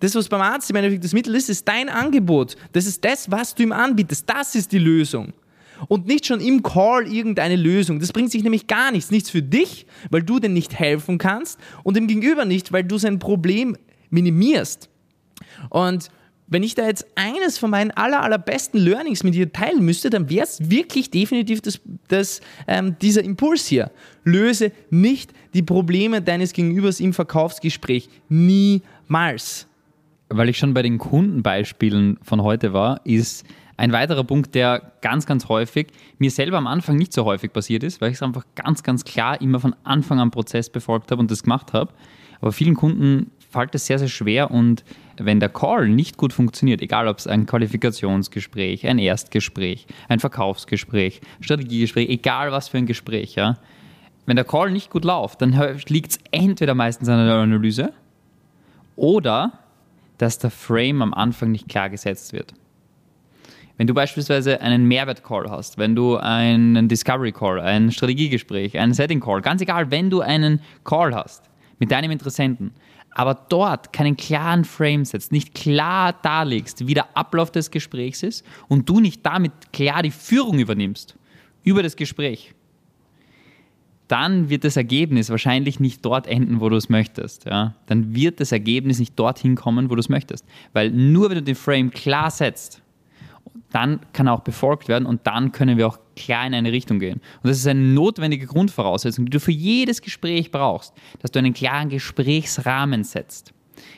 das, 0.00 0.14
was 0.14 0.28
beim 0.28 0.40
Arzt 0.40 0.70
im 0.70 0.76
Endeffekt 0.76 1.04
das 1.04 1.12
Mittel 1.12 1.34
ist, 1.34 1.48
ist 1.48 1.68
dein 1.68 1.88
Angebot. 1.88 2.56
Das 2.72 2.86
ist 2.86 3.04
das, 3.04 3.30
was 3.30 3.54
du 3.54 3.62
ihm 3.62 3.72
anbietest. 3.72 4.28
Das 4.28 4.54
ist 4.54 4.72
die 4.72 4.78
Lösung 4.78 5.32
und 5.88 6.06
nicht 6.06 6.26
schon 6.26 6.40
im 6.40 6.62
Call 6.62 7.06
irgendeine 7.12 7.56
Lösung. 7.56 8.00
Das 8.00 8.12
bringt 8.12 8.30
sich 8.30 8.42
nämlich 8.42 8.66
gar 8.66 8.90
nichts. 8.90 9.10
Nichts 9.10 9.30
für 9.30 9.42
dich, 9.42 9.86
weil 10.10 10.22
du 10.22 10.38
dem 10.38 10.52
nicht 10.52 10.78
helfen 10.78 11.18
kannst 11.18 11.58
und 11.82 11.96
dem 11.96 12.06
Gegenüber 12.06 12.44
nicht, 12.44 12.72
weil 12.72 12.84
du 12.84 12.98
sein 12.98 13.18
Problem 13.18 13.76
minimierst. 14.10 14.88
Und 15.70 16.10
wenn 16.48 16.62
ich 16.62 16.74
da 16.74 16.86
jetzt 16.86 17.06
eines 17.16 17.58
von 17.58 17.70
meinen 17.70 17.90
aller, 17.90 18.22
allerbesten 18.22 18.80
Learnings 18.80 19.24
mit 19.24 19.34
dir 19.34 19.52
teilen 19.52 19.84
müsste, 19.84 20.10
dann 20.10 20.30
wäre 20.30 20.44
es 20.44 20.70
wirklich 20.70 21.10
definitiv 21.10 21.60
das, 21.60 21.80
das, 22.08 22.40
ähm, 22.68 22.96
dieser 23.00 23.24
Impuls 23.24 23.66
hier. 23.66 23.90
Löse 24.24 24.70
nicht 24.90 25.32
die 25.54 25.62
Probleme 25.62 26.22
deines 26.22 26.52
Gegenübers 26.52 27.00
im 27.00 27.12
Verkaufsgespräch. 27.12 28.08
Niemals. 28.28 29.66
Weil 30.28 30.48
ich 30.48 30.58
schon 30.58 30.74
bei 30.74 30.82
den 30.82 30.98
Kundenbeispielen 30.98 32.18
von 32.22 32.42
heute 32.42 32.72
war, 32.72 33.00
ist 33.04 33.44
ein 33.76 33.92
weiterer 33.92 34.24
Punkt, 34.24 34.54
der 34.54 34.92
ganz, 35.02 35.26
ganz 35.26 35.48
häufig 35.48 35.88
mir 36.18 36.30
selber 36.30 36.56
am 36.58 36.66
Anfang 36.66 36.96
nicht 36.96 37.12
so 37.12 37.24
häufig 37.24 37.52
passiert 37.52 37.82
ist, 37.82 38.00
weil 38.00 38.10
ich 38.10 38.16
es 38.16 38.22
einfach 38.22 38.44
ganz, 38.54 38.82
ganz 38.82 39.04
klar 39.04 39.40
immer 39.40 39.60
von 39.60 39.74
Anfang 39.84 40.20
an 40.20 40.30
Prozess 40.30 40.70
befolgt 40.70 41.10
habe 41.10 41.20
und 41.20 41.30
das 41.30 41.42
gemacht 41.42 41.72
habe. 41.72 41.92
Aber 42.40 42.52
vielen 42.52 42.74
Kunden 42.74 43.30
fällt 43.50 43.74
es 43.74 43.86
sehr, 43.86 43.98
sehr 43.98 44.08
schwer 44.08 44.50
und 44.50 44.84
wenn 45.18 45.40
der 45.40 45.48
Call 45.48 45.88
nicht 45.88 46.16
gut 46.16 46.32
funktioniert, 46.32 46.82
egal 46.82 47.08
ob 47.08 47.18
es 47.18 47.26
ein 47.26 47.46
Qualifikationsgespräch, 47.46 48.86
ein 48.86 48.98
Erstgespräch, 48.98 49.86
ein 50.08 50.20
Verkaufsgespräch, 50.20 51.20
Strategiegespräch, 51.40 52.08
egal 52.08 52.52
was 52.52 52.68
für 52.68 52.78
ein 52.78 52.86
Gespräch, 52.86 53.34
ja, 53.34 53.56
wenn 54.26 54.36
der 54.36 54.44
Call 54.44 54.72
nicht 54.72 54.90
gut 54.90 55.04
läuft, 55.04 55.40
dann 55.40 55.52
liegt 55.88 56.12
es 56.12 56.18
entweder 56.32 56.74
meistens 56.74 57.08
an 57.08 57.24
der 57.24 57.36
Analyse 57.36 57.92
oder 58.96 59.52
dass 60.18 60.38
der 60.38 60.50
Frame 60.50 61.02
am 61.02 61.14
Anfang 61.14 61.52
nicht 61.52 61.68
klar 61.68 61.88
gesetzt 61.88 62.32
wird. 62.32 62.52
Wenn 63.76 63.86
du 63.86 63.94
beispielsweise 63.94 64.60
einen 64.60 64.86
Mehrwert-Call 64.86 65.50
hast, 65.50 65.76
wenn 65.76 65.94
du 65.94 66.16
einen 66.16 66.88
Discovery-Call, 66.88 67.60
ein 67.60 67.92
Strategiegespräch, 67.92 68.78
einen 68.78 68.94
Setting-Call, 68.94 69.42
ganz 69.42 69.60
egal, 69.60 69.90
wenn 69.90 70.08
du 70.08 70.20
einen 70.20 70.60
Call 70.84 71.14
hast 71.14 71.50
mit 71.78 71.90
deinem 71.90 72.10
Interessenten, 72.10 72.72
aber 73.10 73.34
dort 73.48 73.92
keinen 73.92 74.16
klaren 74.16 74.64
Frame 74.64 75.04
setzt, 75.04 75.32
nicht 75.32 75.54
klar 75.54 76.14
darlegst, 76.22 76.86
wie 76.86 76.94
der 76.94 77.16
Ablauf 77.16 77.50
des 77.50 77.70
Gesprächs 77.70 78.22
ist 78.22 78.44
und 78.68 78.88
du 78.88 79.00
nicht 79.00 79.24
damit 79.24 79.52
klar 79.72 80.02
die 80.02 80.10
Führung 80.10 80.58
übernimmst 80.58 81.16
über 81.62 81.82
das 81.82 81.96
Gespräch, 81.96 82.54
dann 84.08 84.48
wird 84.48 84.64
das 84.64 84.76
Ergebnis 84.76 85.30
wahrscheinlich 85.30 85.80
nicht 85.80 86.04
dort 86.04 86.26
enden, 86.26 86.60
wo 86.60 86.68
du 86.68 86.76
es 86.76 86.88
möchtest. 86.88 87.44
Ja? 87.46 87.74
Dann 87.86 88.14
wird 88.14 88.40
das 88.40 88.52
Ergebnis 88.52 88.98
nicht 88.98 89.18
dorthin 89.18 89.56
kommen, 89.56 89.90
wo 89.90 89.94
du 89.94 90.00
es 90.00 90.08
möchtest. 90.08 90.44
Weil 90.72 90.90
nur 90.90 91.28
wenn 91.28 91.38
du 91.38 91.42
den 91.42 91.56
Frame 91.56 91.90
klar 91.90 92.30
setzt, 92.30 92.82
dann 93.70 94.00
kann 94.12 94.28
auch 94.28 94.40
befolgt 94.40 94.88
werden 94.88 95.06
und 95.06 95.26
dann 95.26 95.52
können 95.52 95.76
wir 95.76 95.86
auch 95.88 95.98
klar 96.14 96.46
in 96.46 96.54
eine 96.54 96.72
Richtung 96.72 96.98
gehen. 96.98 97.20
Und 97.42 97.48
das 97.48 97.58
ist 97.58 97.66
eine 97.66 97.80
notwendige 97.80 98.46
Grundvoraussetzung, 98.46 99.26
die 99.26 99.30
du 99.30 99.40
für 99.40 99.52
jedes 99.52 100.00
Gespräch 100.02 100.50
brauchst, 100.50 100.94
dass 101.20 101.30
du 101.30 101.38
einen 101.38 101.54
klaren 101.54 101.88
Gesprächsrahmen 101.88 103.04
setzt. 103.04 103.52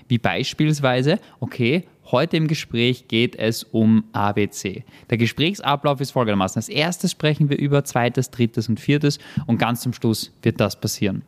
Wie 0.08 0.18
beispielsweise, 0.18 1.20
okay, 1.40 1.84
Heute 2.10 2.38
im 2.38 2.48
Gespräch 2.48 3.06
geht 3.06 3.36
es 3.36 3.64
um 3.64 4.04
ABC. 4.12 4.82
Der 5.10 5.18
Gesprächsablauf 5.18 6.00
ist 6.00 6.12
folgendermaßen. 6.12 6.58
Als 6.58 6.70
erstes 6.70 7.10
sprechen 7.10 7.50
wir 7.50 7.58
über 7.58 7.84
zweites, 7.84 8.30
drittes 8.30 8.70
und 8.70 8.80
viertes 8.80 9.18
und 9.46 9.58
ganz 9.58 9.82
zum 9.82 9.92
Schluss 9.92 10.32
wird 10.40 10.58
das 10.58 10.80
passieren. 10.80 11.22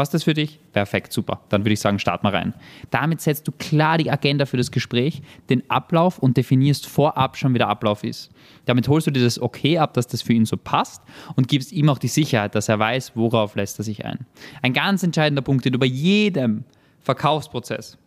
Passt 0.00 0.14
das 0.14 0.24
für 0.24 0.32
dich? 0.32 0.58
Perfekt, 0.72 1.12
super. 1.12 1.42
Dann 1.50 1.60
würde 1.60 1.74
ich 1.74 1.80
sagen, 1.80 1.98
start 1.98 2.22
mal 2.22 2.34
rein. 2.34 2.54
Damit 2.90 3.20
setzt 3.20 3.46
du 3.46 3.52
klar 3.52 3.98
die 3.98 4.10
Agenda 4.10 4.46
für 4.46 4.56
das 4.56 4.70
Gespräch, 4.70 5.20
den 5.50 5.62
Ablauf 5.68 6.18
und 6.18 6.38
definierst 6.38 6.86
vorab 6.86 7.36
schon, 7.36 7.52
wie 7.52 7.58
der 7.58 7.68
Ablauf 7.68 8.02
ist. 8.02 8.30
Damit 8.64 8.88
holst 8.88 9.08
du 9.08 9.10
dir 9.10 9.22
das 9.22 9.38
Okay 9.38 9.76
ab, 9.76 9.92
dass 9.92 10.06
das 10.06 10.22
für 10.22 10.32
ihn 10.32 10.46
so 10.46 10.56
passt 10.56 11.02
und 11.36 11.48
gibst 11.48 11.70
ihm 11.70 11.90
auch 11.90 11.98
die 11.98 12.08
Sicherheit, 12.08 12.54
dass 12.54 12.70
er 12.70 12.78
weiß, 12.78 13.12
worauf 13.14 13.56
lässt 13.56 13.78
er 13.78 13.84
sich 13.84 14.06
ein. 14.06 14.24
Ein 14.62 14.72
ganz 14.72 15.02
entscheidender 15.02 15.42
Punkt, 15.42 15.66
den 15.66 15.74
du 15.74 15.78
bei 15.78 15.84
jedem 15.84 16.64
Verkaufsprozess, 17.00 17.98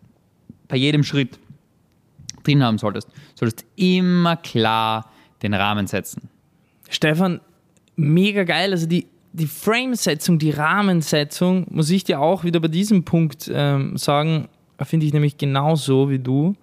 bei 0.70 0.78
jedem 0.78 1.04
Schritt 1.04 1.38
drin 2.42 2.64
haben 2.64 2.80
solltest, 2.80 3.08
solltest 3.36 3.68
immer 3.76 4.38
klar 4.38 5.12
den 5.44 5.54
Rahmen 5.54 5.86
setzen. 5.86 6.28
Stefan, 6.90 7.40
mega 7.96 8.46
geil. 8.46 8.72
Also 8.72 8.88
die, 8.88 9.06
die 9.34 9.48
Framesetzung, 9.48 10.38
die 10.38 10.52
Rahmensetzung, 10.52 11.66
muss 11.72 11.90
ich 11.90 12.04
dir 12.04 12.22
auch 12.22 12.44
wieder 12.44 12.60
bei 12.60 12.68
diesem 12.68 13.04
Punkt 13.04 13.52
ähm, 13.54 13.98
sagen, 13.98 14.48
finde 14.82 15.06
ich 15.06 15.14
nämlich 15.14 15.38
genauso 15.38 16.10
wie 16.10 16.20
du. 16.20 16.56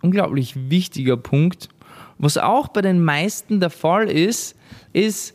Unglaublich 0.00 0.70
wichtiger 0.70 1.16
Punkt. 1.16 1.68
Was 2.18 2.38
auch 2.38 2.68
bei 2.68 2.80
den 2.80 3.02
meisten 3.02 3.60
der 3.60 3.70
Fall 3.70 4.08
ist, 4.10 4.56
ist 4.92 5.34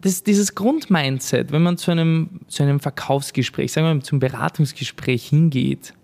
das, 0.00 0.22
dieses 0.22 0.54
Grundmindset, 0.54 1.52
wenn 1.52 1.62
man 1.62 1.76
zu 1.76 1.90
einem, 1.90 2.40
zu 2.48 2.62
einem 2.62 2.80
Verkaufsgespräch, 2.80 3.72
sagen 3.72 3.86
wir 3.86 3.94
mal 3.94 4.02
zum 4.02 4.18
Beratungsgespräch 4.18 5.28
hingeht, 5.28 5.94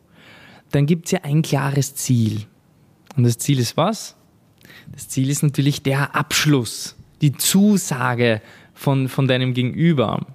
dann 0.71 0.87
gibt 0.87 1.06
es 1.06 1.12
ja 1.12 1.21
ein 1.23 1.42
klares 1.42 1.94
Ziel. 1.94 2.42
Und 3.16 3.25
das 3.25 3.38
Ziel 3.38 3.59
ist 3.59 3.76
was? 3.76 4.16
Das 4.92 5.09
Ziel 5.09 5.30
ist 5.30 5.42
natürlich 5.42 5.83
der 5.83 6.14
Abschluss, 6.14 6.97
die 7.21 7.33
Zusage 7.33 8.42
von, 8.75 9.09
von 9.09 9.26
deinem 9.28 9.54
Gegenüber. 9.54 10.26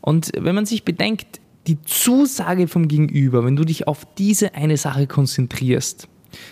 Und 0.00 0.32
wenn 0.38 0.54
man 0.54 0.66
sich 0.66 0.84
bedenkt, 0.84 1.40
die 1.66 1.80
Zusage 1.82 2.66
vom 2.66 2.88
Gegenüber, 2.88 3.44
wenn 3.44 3.56
du 3.56 3.64
dich 3.64 3.86
auf 3.86 4.06
diese 4.16 4.54
eine 4.54 4.76
Sache 4.76 5.06
konzentrierst, 5.06 6.08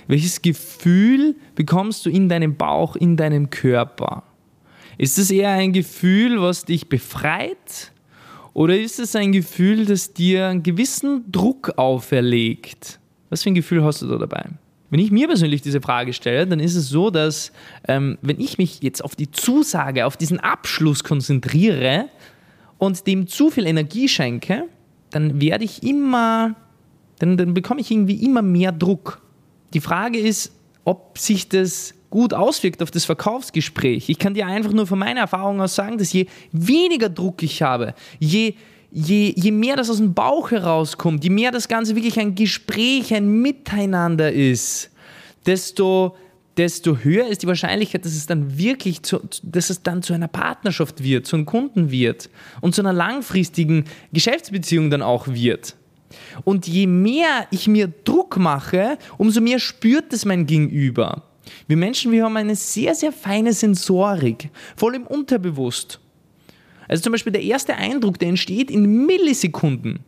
welches 0.07 0.43
Gefühl 0.43 1.37
bekommst 1.55 2.07
du 2.07 2.11
in 2.11 2.28
deinem 2.28 2.57
Bauch, 2.57 2.97
in 2.97 3.16
deinem 3.16 3.50
Körper? 3.50 4.23
Ist 4.99 5.19
es 5.19 5.31
eher 5.31 5.50
ein 5.50 5.73
Gefühl, 5.73 6.40
was 6.40 6.64
dich 6.64 6.88
befreit? 6.88 7.93
Oder 8.55 8.78
ist 8.78 8.99
es 8.99 9.14
ein 9.14 9.33
Gefühl, 9.33 9.85
das 9.85 10.14
dir 10.14 10.47
einen 10.47 10.62
gewissen 10.62 11.31
Druck 11.31 11.75
auferlegt? 11.76 12.99
Was 13.28 13.43
für 13.43 13.50
ein 13.50 13.55
Gefühl 13.55 13.85
hast 13.85 14.00
du 14.00 14.07
da 14.07 14.16
dabei? 14.16 14.47
Wenn 14.96 15.04
ich 15.04 15.10
mir 15.10 15.26
persönlich 15.26 15.60
diese 15.60 15.82
Frage 15.82 16.14
stelle, 16.14 16.46
dann 16.46 16.58
ist 16.58 16.74
es 16.74 16.88
so, 16.88 17.10
dass 17.10 17.52
ähm, 17.86 18.16
wenn 18.22 18.40
ich 18.40 18.56
mich 18.56 18.82
jetzt 18.82 19.04
auf 19.04 19.14
die 19.14 19.30
Zusage, 19.30 20.06
auf 20.06 20.16
diesen 20.16 20.40
Abschluss 20.40 21.04
konzentriere 21.04 22.06
und 22.78 23.06
dem 23.06 23.26
zu 23.26 23.50
viel 23.50 23.66
Energie 23.66 24.08
schenke, 24.08 24.64
dann 25.10 25.38
werde 25.38 25.66
ich 25.66 25.82
immer, 25.82 26.54
dann, 27.18 27.36
dann 27.36 27.52
bekomme 27.52 27.82
ich 27.82 27.90
irgendwie 27.90 28.24
immer 28.24 28.40
mehr 28.40 28.72
Druck. 28.72 29.20
Die 29.74 29.80
Frage 29.80 30.18
ist, 30.18 30.52
ob 30.84 31.18
sich 31.18 31.46
das 31.50 31.92
gut 32.08 32.32
auswirkt 32.32 32.82
auf 32.82 32.90
das 32.90 33.04
Verkaufsgespräch. 33.04 34.08
Ich 34.08 34.18
kann 34.18 34.32
dir 34.32 34.46
einfach 34.46 34.72
nur 34.72 34.86
von 34.86 34.98
meiner 34.98 35.20
Erfahrung 35.20 35.60
aus 35.60 35.74
sagen, 35.74 35.98
dass 35.98 36.10
je 36.14 36.24
weniger 36.52 37.10
Druck 37.10 37.42
ich 37.42 37.60
habe, 37.60 37.92
je 38.18 38.54
je, 38.96 39.34
je 39.36 39.52
mehr 39.52 39.76
das 39.76 39.90
aus 39.90 39.98
dem 39.98 40.14
Bauch 40.14 40.50
herauskommt, 40.50 41.22
je 41.22 41.30
mehr 41.30 41.50
das 41.50 41.68
Ganze 41.68 41.94
wirklich 41.94 42.18
ein 42.18 42.34
Gespräch, 42.34 43.12
ein 43.12 43.42
Miteinander 43.42 44.32
ist, 44.32 44.90
desto, 45.44 46.16
desto 46.56 46.96
höher 46.96 47.26
ist 47.26 47.42
die 47.42 47.46
Wahrscheinlichkeit, 47.46 48.06
dass 48.06 48.14
es 48.14 48.26
dann 48.26 48.56
wirklich 48.56 49.02
zu, 49.02 49.20
dass 49.42 49.68
es 49.68 49.82
dann 49.82 50.02
zu 50.02 50.14
einer 50.14 50.28
Partnerschaft 50.28 51.02
wird, 51.02 51.26
zu 51.26 51.36
einem 51.36 51.44
Kunden 51.44 51.90
wird 51.90 52.30
und 52.62 52.74
zu 52.74 52.80
einer 52.80 52.94
langfristigen 52.94 53.84
Geschäftsbeziehung 54.12 54.88
dann 54.88 55.02
auch 55.02 55.28
wird. 55.28 55.76
Und 56.44 56.66
je 56.66 56.86
mehr 56.86 57.46
ich 57.50 57.68
mir 57.68 57.92
Druck 58.04 58.38
mache, 58.38 58.96
umso 59.18 59.42
mehr 59.42 59.58
spürt 59.58 60.10
es 60.14 60.24
mein 60.24 60.46
Gegenüber. 60.46 61.24
Wir 61.68 61.76
Menschen, 61.76 62.12
wir 62.12 62.24
haben 62.24 62.36
eine 62.36 62.56
sehr, 62.56 62.94
sehr 62.94 63.12
feine 63.12 63.52
Sensorik, 63.52 64.48
voll 64.74 64.94
im 64.94 65.06
Unterbewusst. 65.06 66.00
Also 66.88 67.02
zum 67.02 67.12
Beispiel 67.12 67.33
der 67.33 67.43
erste 67.43 67.75
Eindruck, 67.76 68.19
der 68.19 68.28
entsteht 68.28 68.71
in 68.71 69.07
Millisekunden. 69.07 70.00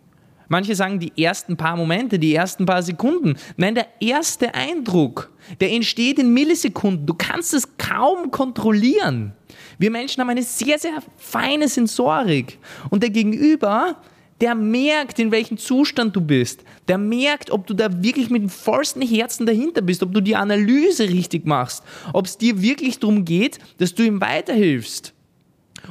Manche 0.49 0.75
sagen 0.75 0.99
die 0.99 1.13
ersten 1.23 1.57
paar 1.57 1.77
Momente, 1.77 2.19
die 2.19 2.35
ersten 2.35 2.65
paar 2.65 2.83
Sekunden. 2.83 3.37
Nein, 3.57 3.75
der 3.75 3.87
erste 4.01 4.55
Eindruck, 4.55 5.31
der 5.61 5.71
entsteht 5.73 6.19
in 6.19 6.33
Millisekunden. 6.33 7.07
Du 7.07 7.15
kannst 7.15 7.53
es 7.53 7.77
kaum 7.77 8.31
kontrollieren. 8.31 9.35
Wir 9.79 9.91
Menschen 9.91 10.23
haben 10.23 10.31
eine 10.31 10.43
sehr, 10.43 10.79
sehr 10.79 11.03
feine 11.19 11.69
Sensorik. 11.69 12.59
Und 12.89 13.03
der 13.03 13.11
Gegenüber, 13.11 13.97
der 14.41 14.55
merkt, 14.55 15.19
in 15.19 15.31
welchem 15.31 15.59
Zustand 15.59 16.17
du 16.17 16.23
bist. 16.23 16.65
Der 16.89 16.97
merkt, 16.97 17.51
ob 17.51 17.67
du 17.67 17.75
da 17.75 18.03
wirklich 18.03 18.31
mit 18.31 18.43
dem 18.43 18.49
vollsten 18.49 19.03
Herzen 19.03 19.45
dahinter 19.45 19.83
bist, 19.83 20.03
ob 20.03 20.15
du 20.15 20.23
die 20.23 20.37
Analyse 20.37 21.11
richtig 21.11 21.45
machst, 21.45 21.85
ob 22.15 22.25
es 22.25 22.39
dir 22.39 22.63
wirklich 22.63 22.99
darum 22.99 23.27
geht, 23.27 23.59
dass 23.77 23.95
du 23.95 24.03
ihm 24.03 24.21
weiterhilfst 24.21 25.13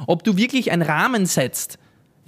ob 0.06 0.24
du 0.24 0.36
wirklich 0.36 0.70
einen 0.70 0.82
Rahmen 0.82 1.26
setzt. 1.26 1.78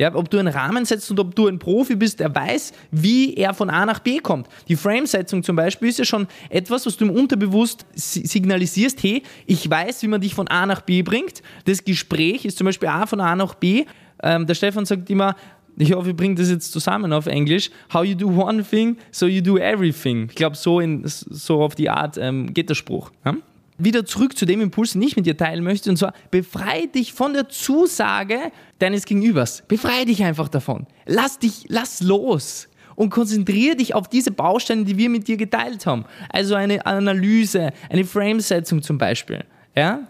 Ja, 0.00 0.14
ob 0.14 0.31
du 0.31 0.38
einen 0.38 0.49
Rahmen 0.49 0.87
setzt 0.87 1.11
und 1.11 1.21
ob 1.21 1.35
du 1.35 1.47
ein 1.47 1.59
Profi 1.59 1.95
bist, 1.95 2.21
der 2.21 2.35
weiß, 2.35 2.73
wie 2.90 3.35
er 3.35 3.52
von 3.52 3.69
A 3.69 3.85
nach 3.85 3.99
B 3.99 4.19
kommt. 4.19 4.49
Die 4.67 4.76
Framesetzung 4.76 5.43
zum 5.43 5.57
Beispiel 5.57 5.90
ist 5.90 5.99
ja 5.99 6.07
schon 6.07 6.26
etwas, 6.49 6.87
was 6.87 6.97
du 6.97 7.05
im 7.05 7.11
Unterbewusst 7.11 7.85
signalisierst, 7.95 9.02
hey, 9.02 9.23
ich 9.45 9.69
weiß, 9.69 10.02
wie 10.02 10.09
man 10.09 10.23
dich 10.23 10.35
von 10.35 10.49
A 10.49 10.64
nach 10.64 10.81
B 10.81 11.02
bringt. 11.02 11.43
Das 11.67 11.85
Gespräch 11.85 12.47
ist 12.47 12.57
zum 12.57 12.64
Beispiel 12.64 12.88
A 12.88 13.05
von 13.05 13.21
A 13.21 13.37
nach 13.37 13.52
B. 13.52 13.85
Ähm, 14.23 14.47
der 14.47 14.55
Stefan 14.55 14.87
sagt 14.87 15.11
immer, 15.11 15.37
ich 15.76 15.93
hoffe, 15.93 16.11
ich 16.11 16.17
bringe 16.17 16.35
das 16.35 16.50
jetzt 16.50 16.73
zusammen 16.73 17.12
auf 17.12 17.26
Englisch. 17.26 17.71
How 17.93 18.02
you 18.02 18.14
do 18.14 18.29
one 18.29 18.64
thing, 18.64 18.97
so 19.11 19.26
you 19.26 19.43
do 19.43 19.59
everything. 19.59 20.29
Ich 20.31 20.35
glaube, 20.35 20.57
so, 20.57 20.81
so 21.05 21.62
auf 21.62 21.75
die 21.75 21.90
Art 21.90 22.17
ähm, 22.17 22.55
geht 22.55 22.71
der 22.71 22.75
Spruch. 22.75 23.11
Ja? 23.25 23.37
Wieder 23.84 24.04
zurück 24.04 24.37
zu 24.37 24.46
dem 24.46 24.60
Impuls, 24.60 24.92
den 24.92 25.02
ich 25.02 25.16
mit 25.16 25.26
dir 25.26 25.37
teilen 25.37 25.64
möchte, 25.64 25.90
und 25.90 25.96
zwar 25.96 26.14
befreie 26.30 26.88
dich 26.88 27.12
von 27.12 27.32
der 27.32 27.49
Zusage 27.49 28.52
deines 28.78 29.04
Gegenübers. 29.04 29.62
Befreie 29.68 30.06
dich 30.06 30.22
einfach 30.22 30.49
davon. 30.49 30.87
Lass 31.06 31.38
dich, 31.38 31.64
lass 31.68 32.00
los 32.00 32.68
und 32.96 33.10
konzentriere 33.10 33.76
dich 33.76 33.94
auf 33.94 34.08
diese 34.08 34.30
Bausteine, 34.30 34.84
die 34.84 34.99
wir 34.99 35.08
mit 35.08 35.26
dir 35.26 35.37
geteilt 35.37 35.87
haben. 35.87 36.04
Also 36.28 36.54
eine 36.54 36.84
Analyse, 36.84 37.72
eine 37.88 38.04
Framesetzung 38.04 38.82
zum 38.82 38.99
Beispiel. 38.99 39.44
Ja? 39.75 40.06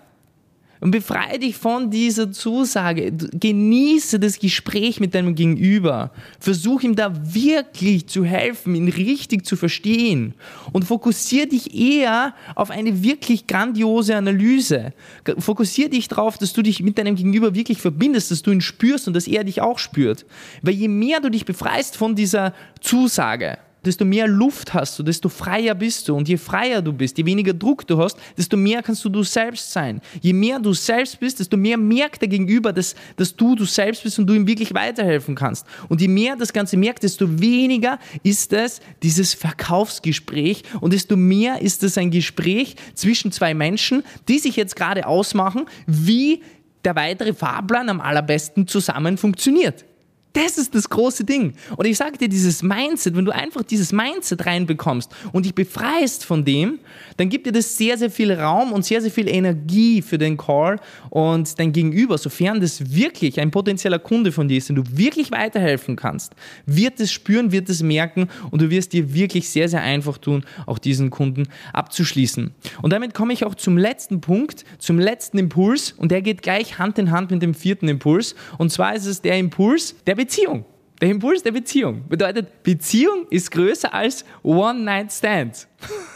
Und 0.80 0.90
befreie 0.90 1.38
dich 1.38 1.56
von 1.56 1.90
dieser 1.90 2.32
Zusage. 2.32 3.12
Genieße 3.12 4.18
das 4.18 4.38
Gespräch 4.38 4.98
mit 4.98 5.14
deinem 5.14 5.34
Gegenüber. 5.34 6.10
Versuch 6.38 6.82
ihm 6.82 6.96
da 6.96 7.12
wirklich 7.34 8.06
zu 8.06 8.24
helfen, 8.24 8.74
ihn 8.74 8.88
richtig 8.88 9.44
zu 9.44 9.56
verstehen. 9.56 10.34
Und 10.72 10.84
fokussiere 10.84 11.46
dich 11.46 11.74
eher 11.74 12.34
auf 12.54 12.70
eine 12.70 13.02
wirklich 13.02 13.46
grandiose 13.46 14.16
Analyse. 14.16 14.92
Fokussiere 15.38 15.90
dich 15.90 16.08
darauf, 16.08 16.38
dass 16.38 16.52
du 16.52 16.62
dich 16.62 16.82
mit 16.82 16.98
deinem 16.98 17.16
Gegenüber 17.16 17.54
wirklich 17.54 17.78
verbindest, 17.78 18.30
dass 18.30 18.42
du 18.42 18.50
ihn 18.50 18.60
spürst 18.60 19.06
und 19.06 19.14
dass 19.14 19.28
er 19.28 19.44
dich 19.44 19.60
auch 19.60 19.78
spürt. 19.78 20.24
Weil 20.62 20.74
je 20.74 20.88
mehr 20.88 21.20
du 21.20 21.30
dich 21.30 21.44
befreist 21.44 21.96
von 21.96 22.14
dieser 22.14 22.54
Zusage, 22.80 23.58
desto 23.84 24.04
mehr 24.04 24.28
Luft 24.28 24.74
hast 24.74 24.98
du, 24.98 25.02
desto 25.02 25.28
freier 25.28 25.74
bist 25.74 26.08
du. 26.08 26.14
Und 26.14 26.28
je 26.28 26.36
freier 26.36 26.82
du 26.82 26.92
bist, 26.92 27.18
je 27.18 27.24
weniger 27.24 27.52
Druck 27.52 27.86
du 27.86 27.98
hast, 27.98 28.18
desto 28.36 28.56
mehr 28.56 28.82
kannst 28.82 29.04
du 29.04 29.08
du 29.08 29.22
selbst 29.22 29.72
sein. 29.72 30.00
Je 30.20 30.32
mehr 30.32 30.58
du 30.58 30.72
selbst 30.72 31.18
bist, 31.18 31.40
desto 31.40 31.56
mehr 31.56 31.76
merkt 31.76 32.20
der 32.20 32.28
Gegenüber, 32.28 32.72
dass, 32.72 32.94
dass 33.16 33.34
du 33.34 33.54
du 33.54 33.64
selbst 33.64 34.02
bist 34.02 34.18
und 34.18 34.26
du 34.26 34.34
ihm 34.34 34.46
wirklich 34.46 34.74
weiterhelfen 34.74 35.34
kannst. 35.34 35.66
Und 35.88 36.00
je 36.00 36.08
mehr 36.08 36.36
das 36.36 36.52
Ganze 36.52 36.76
merkt, 36.76 37.02
desto 37.02 37.40
weniger 37.40 37.98
ist 38.22 38.52
es 38.52 38.80
dieses 39.02 39.34
Verkaufsgespräch 39.34 40.62
und 40.80 40.92
desto 40.92 41.16
mehr 41.16 41.60
ist 41.62 41.82
es 41.82 41.98
ein 41.98 42.10
Gespräch 42.10 42.76
zwischen 42.94 43.32
zwei 43.32 43.54
Menschen, 43.54 44.02
die 44.28 44.38
sich 44.38 44.56
jetzt 44.56 44.76
gerade 44.76 45.06
ausmachen, 45.06 45.66
wie 45.86 46.42
der 46.84 46.96
weitere 46.96 47.34
Fahrplan 47.34 47.88
am 47.88 48.00
allerbesten 48.00 48.66
zusammen 48.66 49.18
funktioniert. 49.18 49.84
Das 50.32 50.58
ist 50.58 50.74
das 50.74 50.88
große 50.88 51.24
Ding. 51.24 51.54
Und 51.76 51.86
ich 51.86 51.96
sage 51.96 52.16
dir, 52.16 52.28
dieses 52.28 52.62
Mindset, 52.62 53.16
wenn 53.16 53.24
du 53.24 53.32
einfach 53.32 53.62
dieses 53.62 53.92
Mindset 53.92 54.46
reinbekommst 54.46 55.10
und 55.32 55.44
dich 55.44 55.54
befreist 55.54 56.24
von 56.24 56.44
dem, 56.44 56.78
dann 57.16 57.28
gibt 57.28 57.46
dir 57.46 57.52
das 57.52 57.76
sehr, 57.76 57.98
sehr 57.98 58.10
viel 58.10 58.32
Raum 58.32 58.72
und 58.72 58.84
sehr, 58.84 59.00
sehr 59.00 59.10
viel 59.10 59.28
Energie 59.28 60.02
für 60.02 60.18
den 60.18 60.36
Call 60.36 60.78
und 61.08 61.58
dein 61.58 61.72
Gegenüber, 61.72 62.16
sofern 62.16 62.60
das 62.60 62.94
wirklich 62.94 63.40
ein 63.40 63.50
potenzieller 63.50 63.98
Kunde 63.98 64.30
von 64.30 64.46
dir 64.46 64.58
ist, 64.58 64.68
den 64.68 64.76
du 64.76 64.84
wirklich 64.92 65.32
weiterhelfen 65.32 65.96
kannst, 65.96 66.34
wird 66.64 67.00
es 67.00 67.10
spüren, 67.10 67.50
wird 67.50 67.68
es 67.68 67.82
merken 67.82 68.28
und 68.52 68.62
du 68.62 68.70
wirst 68.70 68.92
dir 68.92 69.12
wirklich 69.12 69.48
sehr, 69.48 69.68
sehr 69.68 69.82
einfach 69.82 70.18
tun, 70.18 70.44
auch 70.66 70.78
diesen 70.78 71.10
Kunden 71.10 71.48
abzuschließen. 71.72 72.52
Und 72.82 72.92
damit 72.92 73.14
komme 73.14 73.32
ich 73.32 73.44
auch 73.44 73.56
zum 73.56 73.76
letzten 73.76 74.20
Punkt, 74.20 74.64
zum 74.78 75.00
letzten 75.00 75.38
Impuls 75.38 75.92
und 75.92 76.12
der 76.12 76.22
geht 76.22 76.42
gleich 76.42 76.78
Hand 76.78 76.98
in 76.98 77.10
Hand 77.10 77.32
mit 77.32 77.42
dem 77.42 77.54
vierten 77.54 77.88
Impuls. 77.88 78.36
Und 78.58 78.70
zwar 78.70 78.94
ist 78.94 79.06
es 79.06 79.22
der 79.22 79.36
Impuls 79.36 79.96
der 80.06 80.19
Beziehung. 80.20 80.66
Der 81.00 81.08
Impuls 81.08 81.42
der 81.42 81.52
Beziehung 81.52 82.06
bedeutet, 82.06 82.62
Beziehung 82.62 83.26
ist 83.30 83.50
größer 83.50 83.94
als 83.94 84.22
One-Night-Stand. 84.42 85.66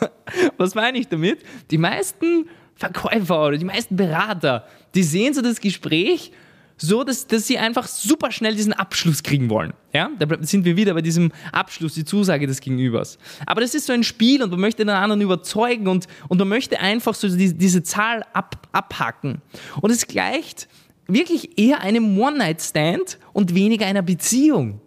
Was 0.58 0.74
meine 0.74 0.98
ich 0.98 1.08
damit? 1.08 1.38
Die 1.70 1.78
meisten 1.78 2.46
Verkäufer 2.74 3.46
oder 3.46 3.56
die 3.56 3.64
meisten 3.64 3.96
Berater, 3.96 4.66
die 4.94 5.02
sehen 5.02 5.32
so 5.32 5.40
das 5.40 5.58
Gespräch 5.58 6.32
so, 6.76 7.04
dass, 7.04 7.26
dass 7.26 7.46
sie 7.46 7.56
einfach 7.56 7.86
super 7.86 8.32
schnell 8.32 8.54
diesen 8.54 8.72
Abschluss 8.72 9.22
kriegen 9.22 9.48
wollen. 9.48 9.72
Ja? 9.92 10.10
Da 10.18 10.26
sind 10.40 10.64
wir 10.64 10.76
wieder 10.76 10.92
bei 10.92 11.02
diesem 11.02 11.30
Abschluss, 11.52 11.94
die 11.94 12.04
Zusage 12.04 12.46
des 12.46 12.60
Gegenübers. 12.60 13.18
Aber 13.46 13.60
das 13.60 13.74
ist 13.74 13.86
so 13.86 13.92
ein 13.92 14.02
Spiel 14.02 14.42
und 14.42 14.50
man 14.50 14.60
möchte 14.60 14.84
den 14.84 14.90
anderen 14.90 15.20
überzeugen 15.20 15.86
und, 15.86 16.08
und 16.28 16.38
man 16.38 16.48
möchte 16.48 16.80
einfach 16.80 17.14
so 17.14 17.28
die, 17.28 17.54
diese 17.54 17.82
Zahl 17.84 18.24
ab, 18.32 18.68
abhacken. 18.72 19.40
Und 19.80 19.92
es 19.92 20.06
gleicht 20.06 20.68
wirklich 21.06 21.58
eher 21.58 21.80
einem 21.80 22.18
One-Night-Stand 22.18 23.18
und 23.32 23.54
weniger 23.54 23.86
einer 23.86 24.02
Beziehung. 24.02 24.80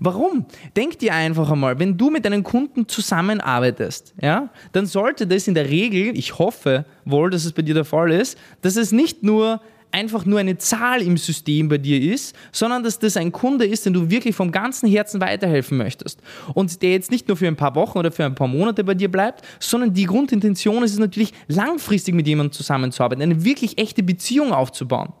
Warum? 0.00 0.46
Denk 0.76 0.98
dir 0.98 1.14
einfach 1.14 1.50
einmal, 1.50 1.78
wenn 1.78 1.96
du 1.96 2.10
mit 2.10 2.26
einem 2.26 2.42
Kunden 2.42 2.88
zusammenarbeitest, 2.88 4.14
ja, 4.20 4.50
dann 4.72 4.86
sollte 4.86 5.26
das 5.26 5.48
in 5.48 5.54
der 5.54 5.70
Regel, 5.70 6.16
ich 6.18 6.38
hoffe 6.38 6.84
wohl, 7.04 7.30
dass 7.30 7.44
es 7.44 7.52
bei 7.52 7.62
dir 7.62 7.74
der 7.74 7.84
Fall 7.84 8.10
ist, 8.10 8.36
dass 8.60 8.76
es 8.76 8.92
nicht 8.92 9.22
nur 9.22 9.60
einfach 9.92 10.26
nur 10.26 10.38
eine 10.38 10.58
Zahl 10.58 11.00
im 11.00 11.16
System 11.16 11.68
bei 11.68 11.78
dir 11.78 12.12
ist, 12.12 12.36
sondern 12.52 12.82
dass 12.82 12.98
das 12.98 13.16
ein 13.16 13.32
Kunde 13.32 13.64
ist, 13.64 13.86
den 13.86 13.94
du 13.94 14.10
wirklich 14.10 14.36
vom 14.36 14.52
ganzen 14.52 14.88
Herzen 14.88 15.20
weiterhelfen 15.20 15.78
möchtest. 15.78 16.20
Und 16.52 16.82
der 16.82 16.90
jetzt 16.90 17.10
nicht 17.10 17.28
nur 17.28 17.36
für 17.36 17.46
ein 17.46 17.56
paar 17.56 17.74
Wochen 17.74 17.96
oder 17.96 18.12
für 18.12 18.24
ein 18.24 18.34
paar 18.34 18.48
Monate 18.48 18.84
bei 18.84 18.94
dir 18.94 19.10
bleibt, 19.10 19.42
sondern 19.58 19.94
die 19.94 20.04
Grundintention 20.04 20.82
ist 20.82 20.92
es 20.92 20.98
natürlich, 20.98 21.32
langfristig 21.48 22.14
mit 22.14 22.26
jemandem 22.26 22.52
zusammenzuarbeiten, 22.52 23.22
eine 23.22 23.44
wirklich 23.44 23.78
echte 23.78 24.02
Beziehung 24.02 24.52
aufzubauen. 24.52 25.14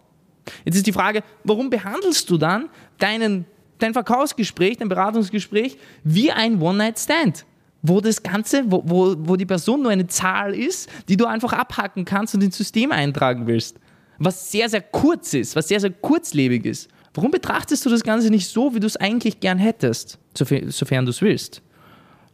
Jetzt 0.64 0.76
ist 0.76 0.86
die 0.86 0.92
Frage, 0.92 1.22
warum 1.44 1.70
behandelst 1.70 2.30
du 2.30 2.38
dann 2.38 2.68
deinen, 2.98 3.46
dein 3.78 3.92
Verkaufsgespräch, 3.92 4.78
dein 4.78 4.88
Beratungsgespräch 4.88 5.78
wie 6.04 6.30
ein 6.30 6.60
One-Night-Stand? 6.60 7.44
Wo 7.82 8.00
das 8.00 8.22
Ganze, 8.22 8.64
wo, 8.66 8.82
wo, 8.84 9.14
wo 9.18 9.36
die 9.36 9.46
Person 9.46 9.82
nur 9.82 9.92
eine 9.92 10.06
Zahl 10.06 10.54
ist, 10.54 10.88
die 11.08 11.16
du 11.16 11.26
einfach 11.26 11.52
abhacken 11.52 12.04
kannst 12.04 12.34
und 12.34 12.42
ins 12.42 12.56
System 12.56 12.90
eintragen 12.90 13.46
willst. 13.46 13.78
Was 14.18 14.50
sehr, 14.50 14.68
sehr 14.68 14.80
kurz 14.80 15.34
ist, 15.34 15.54
was 15.54 15.68
sehr, 15.68 15.78
sehr 15.78 15.90
kurzlebig 15.90 16.64
ist. 16.64 16.88
Warum 17.14 17.30
betrachtest 17.30 17.84
du 17.86 17.90
das 17.90 18.02
Ganze 18.02 18.30
nicht 18.30 18.48
so, 18.48 18.74
wie 18.74 18.80
du 18.80 18.86
es 18.86 18.96
eigentlich 18.96 19.40
gern 19.40 19.58
hättest, 19.58 20.18
sofern 20.34 21.04
du 21.04 21.10
es 21.10 21.22
willst? 21.22 21.62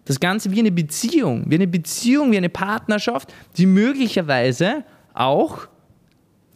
Das 0.05 0.19
Ganze 0.19 0.51
wie 0.51 0.59
eine 0.59 0.73
Beziehung, 0.73 1.45
wie 1.47 1.55
eine 1.55 1.69
Beziehung, 1.69 2.33
wie 2.33 2.37
eine 2.37 2.49
Partnerschaft, 2.49 3.33
die 3.57 3.67
möglicherweise 3.67 4.85
auch 5.15 5.69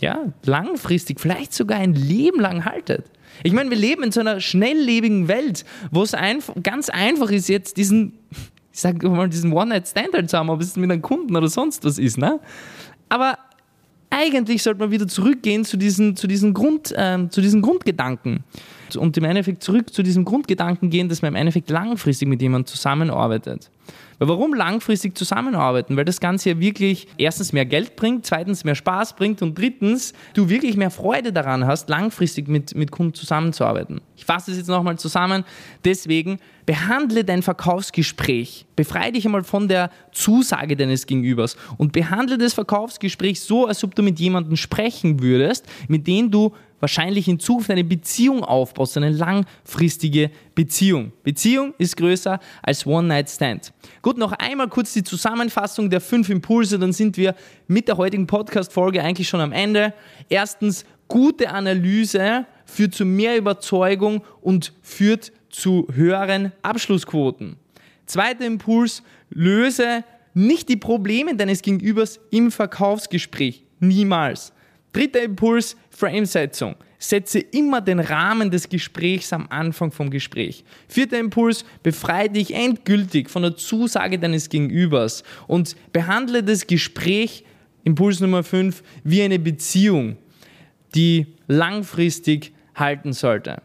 ja, 0.00 0.32
langfristig, 0.44 1.20
vielleicht 1.20 1.54
sogar 1.54 1.78
ein 1.78 1.94
Leben 1.94 2.40
lang 2.40 2.64
haltet. 2.64 3.06
Ich 3.42 3.52
meine, 3.52 3.70
wir 3.70 3.76
leben 3.76 4.02
in 4.02 4.12
so 4.12 4.20
einer 4.20 4.40
schnelllebigen 4.40 5.28
Welt, 5.28 5.64
wo 5.90 6.02
es 6.02 6.14
einfach, 6.14 6.54
ganz 6.62 6.88
einfach 6.88 7.30
ist, 7.30 7.48
jetzt 7.48 7.76
diesen, 7.76 8.18
ich 8.72 8.80
sag 8.80 9.02
mal, 9.02 9.28
diesen 9.28 9.52
One-Night-Stand 9.52 10.14
halt 10.14 10.30
zu 10.30 10.38
haben, 10.38 10.50
ob 10.50 10.60
es 10.60 10.76
mit 10.76 10.90
einem 10.90 11.02
Kunden 11.02 11.36
oder 11.36 11.48
sonst 11.48 11.84
was 11.84 11.98
ist. 11.98 12.18
Ne? 12.18 12.40
Aber 13.08 13.38
eigentlich 14.10 14.62
sollte 14.62 14.80
man 14.80 14.90
wieder 14.90 15.08
zurückgehen 15.08 15.64
zu 15.64 15.76
diesen, 15.76 16.16
zu 16.16 16.26
diesen, 16.26 16.54
Grund, 16.54 16.94
ähm, 16.96 17.30
zu 17.30 17.40
diesen 17.40 17.62
Grundgedanken. 17.62 18.44
Und 18.96 19.16
im 19.16 19.24
Endeffekt 19.24 19.62
zurück 19.62 19.92
zu 19.92 20.02
diesem 20.02 20.24
Grundgedanken 20.24 20.90
gehen, 20.90 21.08
dass 21.08 21.22
man 21.22 21.32
im 21.32 21.36
Endeffekt 21.36 21.70
langfristig 21.70 22.28
mit 22.28 22.40
jemandem 22.40 22.66
zusammenarbeitet. 22.66 23.70
Weil 24.18 24.28
warum 24.28 24.54
langfristig 24.54 25.16
zusammenarbeiten? 25.16 25.96
Weil 25.96 26.04
das 26.04 26.20
Ganze 26.20 26.50
ja 26.50 26.60
wirklich 26.60 27.06
erstens 27.18 27.52
mehr 27.52 27.66
Geld 27.66 27.96
bringt, 27.96 28.26
zweitens 28.26 28.64
mehr 28.64 28.74
Spaß 28.74 29.14
bringt 29.14 29.42
und 29.42 29.56
drittens 29.58 30.12
du 30.34 30.48
wirklich 30.48 30.76
mehr 30.76 30.90
Freude 30.90 31.32
daran 31.32 31.66
hast, 31.66 31.88
langfristig 31.88 32.48
mit, 32.48 32.74
mit 32.74 32.90
Kunden 32.90 33.14
zusammenzuarbeiten. 33.14 34.00
Ich 34.16 34.24
fasse 34.24 34.50
das 34.50 34.58
jetzt 34.58 34.68
nochmal 34.68 34.98
zusammen. 34.98 35.44
Deswegen 35.84 36.38
behandle 36.64 37.24
dein 37.24 37.42
Verkaufsgespräch. 37.42 38.66
Befreie 38.74 39.12
dich 39.12 39.24
einmal 39.24 39.44
von 39.44 39.68
der 39.68 39.90
Zusage 40.12 40.76
deines 40.76 41.06
Gegenübers 41.06 41.56
und 41.76 41.92
behandle 41.92 42.38
das 42.38 42.54
Verkaufsgespräch 42.54 43.40
so, 43.40 43.66
als 43.66 43.84
ob 43.84 43.94
du 43.94 44.02
mit 44.02 44.18
jemandem 44.18 44.56
sprechen 44.56 45.20
würdest, 45.22 45.66
mit 45.88 46.06
dem 46.06 46.30
du 46.30 46.52
wahrscheinlich 46.80 47.28
in 47.28 47.38
Zukunft 47.38 47.70
eine 47.70 47.84
Beziehung 47.84 48.44
aufbaust, 48.44 48.96
eine 48.96 49.10
langfristige 49.10 50.30
Beziehung. 50.54 51.12
Beziehung 51.22 51.74
ist 51.78 51.96
größer 51.96 52.38
als 52.62 52.86
One-Night-Stand. 52.86 53.72
Gut, 54.02 54.18
noch 54.18 54.32
einmal 54.32 54.68
kurz 54.68 54.92
die 54.92 55.04
Zusammenfassung 55.04 55.90
der 55.90 56.00
fünf 56.00 56.28
Impulse, 56.28 56.78
dann 56.78 56.92
sind 56.92 57.16
wir 57.16 57.34
mit 57.66 57.88
der 57.88 57.96
heutigen 57.96 58.26
Podcast-Folge 58.26 59.02
eigentlich 59.02 59.28
schon 59.28 59.40
am 59.40 59.52
Ende. 59.52 59.94
Erstens, 60.28 60.84
gute 61.08 61.50
Analyse 61.50 62.46
führt 62.64 62.94
zu 62.94 63.04
mehr 63.04 63.36
Überzeugung 63.36 64.22
und 64.40 64.72
führt 64.82 65.32
zu 65.50 65.86
höheren 65.92 66.52
Abschlussquoten. 66.62 67.56
Zweiter 68.06 68.44
Impuls, 68.44 69.02
löse 69.30 70.04
nicht 70.34 70.68
die 70.68 70.76
Probleme 70.76 71.34
deines 71.34 71.62
Gegenübers 71.62 72.20
im 72.30 72.50
Verkaufsgespräch. 72.50 73.64
Niemals. 73.80 74.52
Dritter 74.96 75.22
Impuls, 75.22 75.76
Framesetzung. 75.90 76.74
Setze 76.98 77.38
immer 77.38 77.82
den 77.82 78.00
Rahmen 78.00 78.50
des 78.50 78.66
Gesprächs 78.66 79.30
am 79.30 79.46
Anfang 79.50 79.92
vom 79.92 80.08
Gespräch. 80.08 80.64
Vierter 80.88 81.18
Impuls, 81.18 81.66
befreie 81.82 82.30
dich 82.30 82.54
endgültig 82.54 83.28
von 83.28 83.42
der 83.42 83.56
Zusage 83.56 84.18
deines 84.18 84.48
Gegenübers 84.48 85.22
und 85.48 85.76
behandle 85.92 86.42
das 86.42 86.66
Gespräch, 86.66 87.44
Impuls 87.84 88.20
Nummer 88.20 88.42
5, 88.42 88.82
wie 89.04 89.20
eine 89.20 89.38
Beziehung, 89.38 90.16
die 90.94 91.26
langfristig 91.46 92.54
halten 92.74 93.12
sollte. 93.12 93.60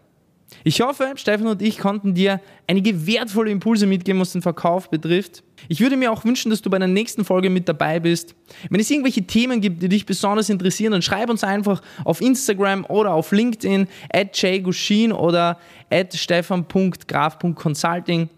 Ich 0.64 0.82
hoffe, 0.82 1.14
Steffen 1.16 1.48
und 1.48 1.62
ich 1.62 1.80
konnten 1.80 2.14
dir 2.14 2.40
einige 2.68 3.08
wertvolle 3.08 3.50
Impulse 3.50 3.88
mitgeben, 3.88 4.22
was 4.22 4.32
den 4.32 4.42
Verkauf 4.42 4.90
betrifft. 4.90 5.44
Ich 5.68 5.80
würde 5.80 5.98
mir 5.98 6.12
auch 6.12 6.24
wünschen, 6.24 6.52
dass 6.52 6.62
du 6.62 6.70
bei 6.70 6.78
der 6.78 6.88
nächsten 6.88 7.26
Folge 7.26 7.50
mit 7.50 7.68
dabei 7.68 8.00
bist. 8.00 8.36
Wenn 8.70 8.80
es 8.80 8.92
irgendwelche 8.92 9.24
Themen 9.24 9.62
gibt, 9.62 9.82
die 9.82 9.90
dich 9.90 10.06
besonders 10.06 10.50
interessieren, 10.50 10.92
dann 10.92 11.02
schreib 11.02 11.30
uns 11.30 11.44
einfach 11.44 11.82
auf 12.06 12.22
Instagram 12.22 12.86
oder 12.86 13.14
auf 13.14 13.32
LinkedIn 13.32 13.88
at 14.14 14.40
jgushin 14.40 15.12
oder 15.12 15.58
at 15.90 16.14
stefan.graf.consulting. 16.14 18.30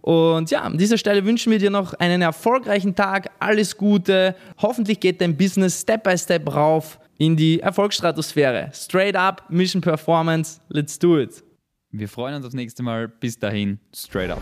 Und 0.00 0.50
ja, 0.50 0.62
an 0.62 0.78
dieser 0.78 0.98
Stelle 0.98 1.24
wünschen 1.24 1.52
wir 1.52 1.60
dir 1.60 1.70
noch 1.70 1.94
einen 1.94 2.22
erfolgreichen 2.22 2.96
Tag, 2.96 3.30
alles 3.38 3.76
Gute. 3.76 4.34
Hoffentlich 4.60 4.98
geht 4.98 5.20
dein 5.20 5.36
Business 5.36 5.80
Step 5.80 6.02
by 6.02 6.18
Step 6.18 6.52
rauf 6.52 6.98
in 7.18 7.36
die 7.36 7.60
Erfolgsstratosphäre. 7.60 8.72
Straight 8.74 9.14
up, 9.14 9.44
Mission 9.48 9.80
Performance, 9.80 10.60
let's 10.68 10.98
do 10.98 11.20
it. 11.20 11.44
Wir 11.92 12.08
freuen 12.08 12.34
uns 12.34 12.46
aufs 12.46 12.54
nächste 12.54 12.82
Mal. 12.82 13.06
Bis 13.06 13.38
dahin, 13.38 13.78
straight 13.94 14.30
up. 14.30 14.40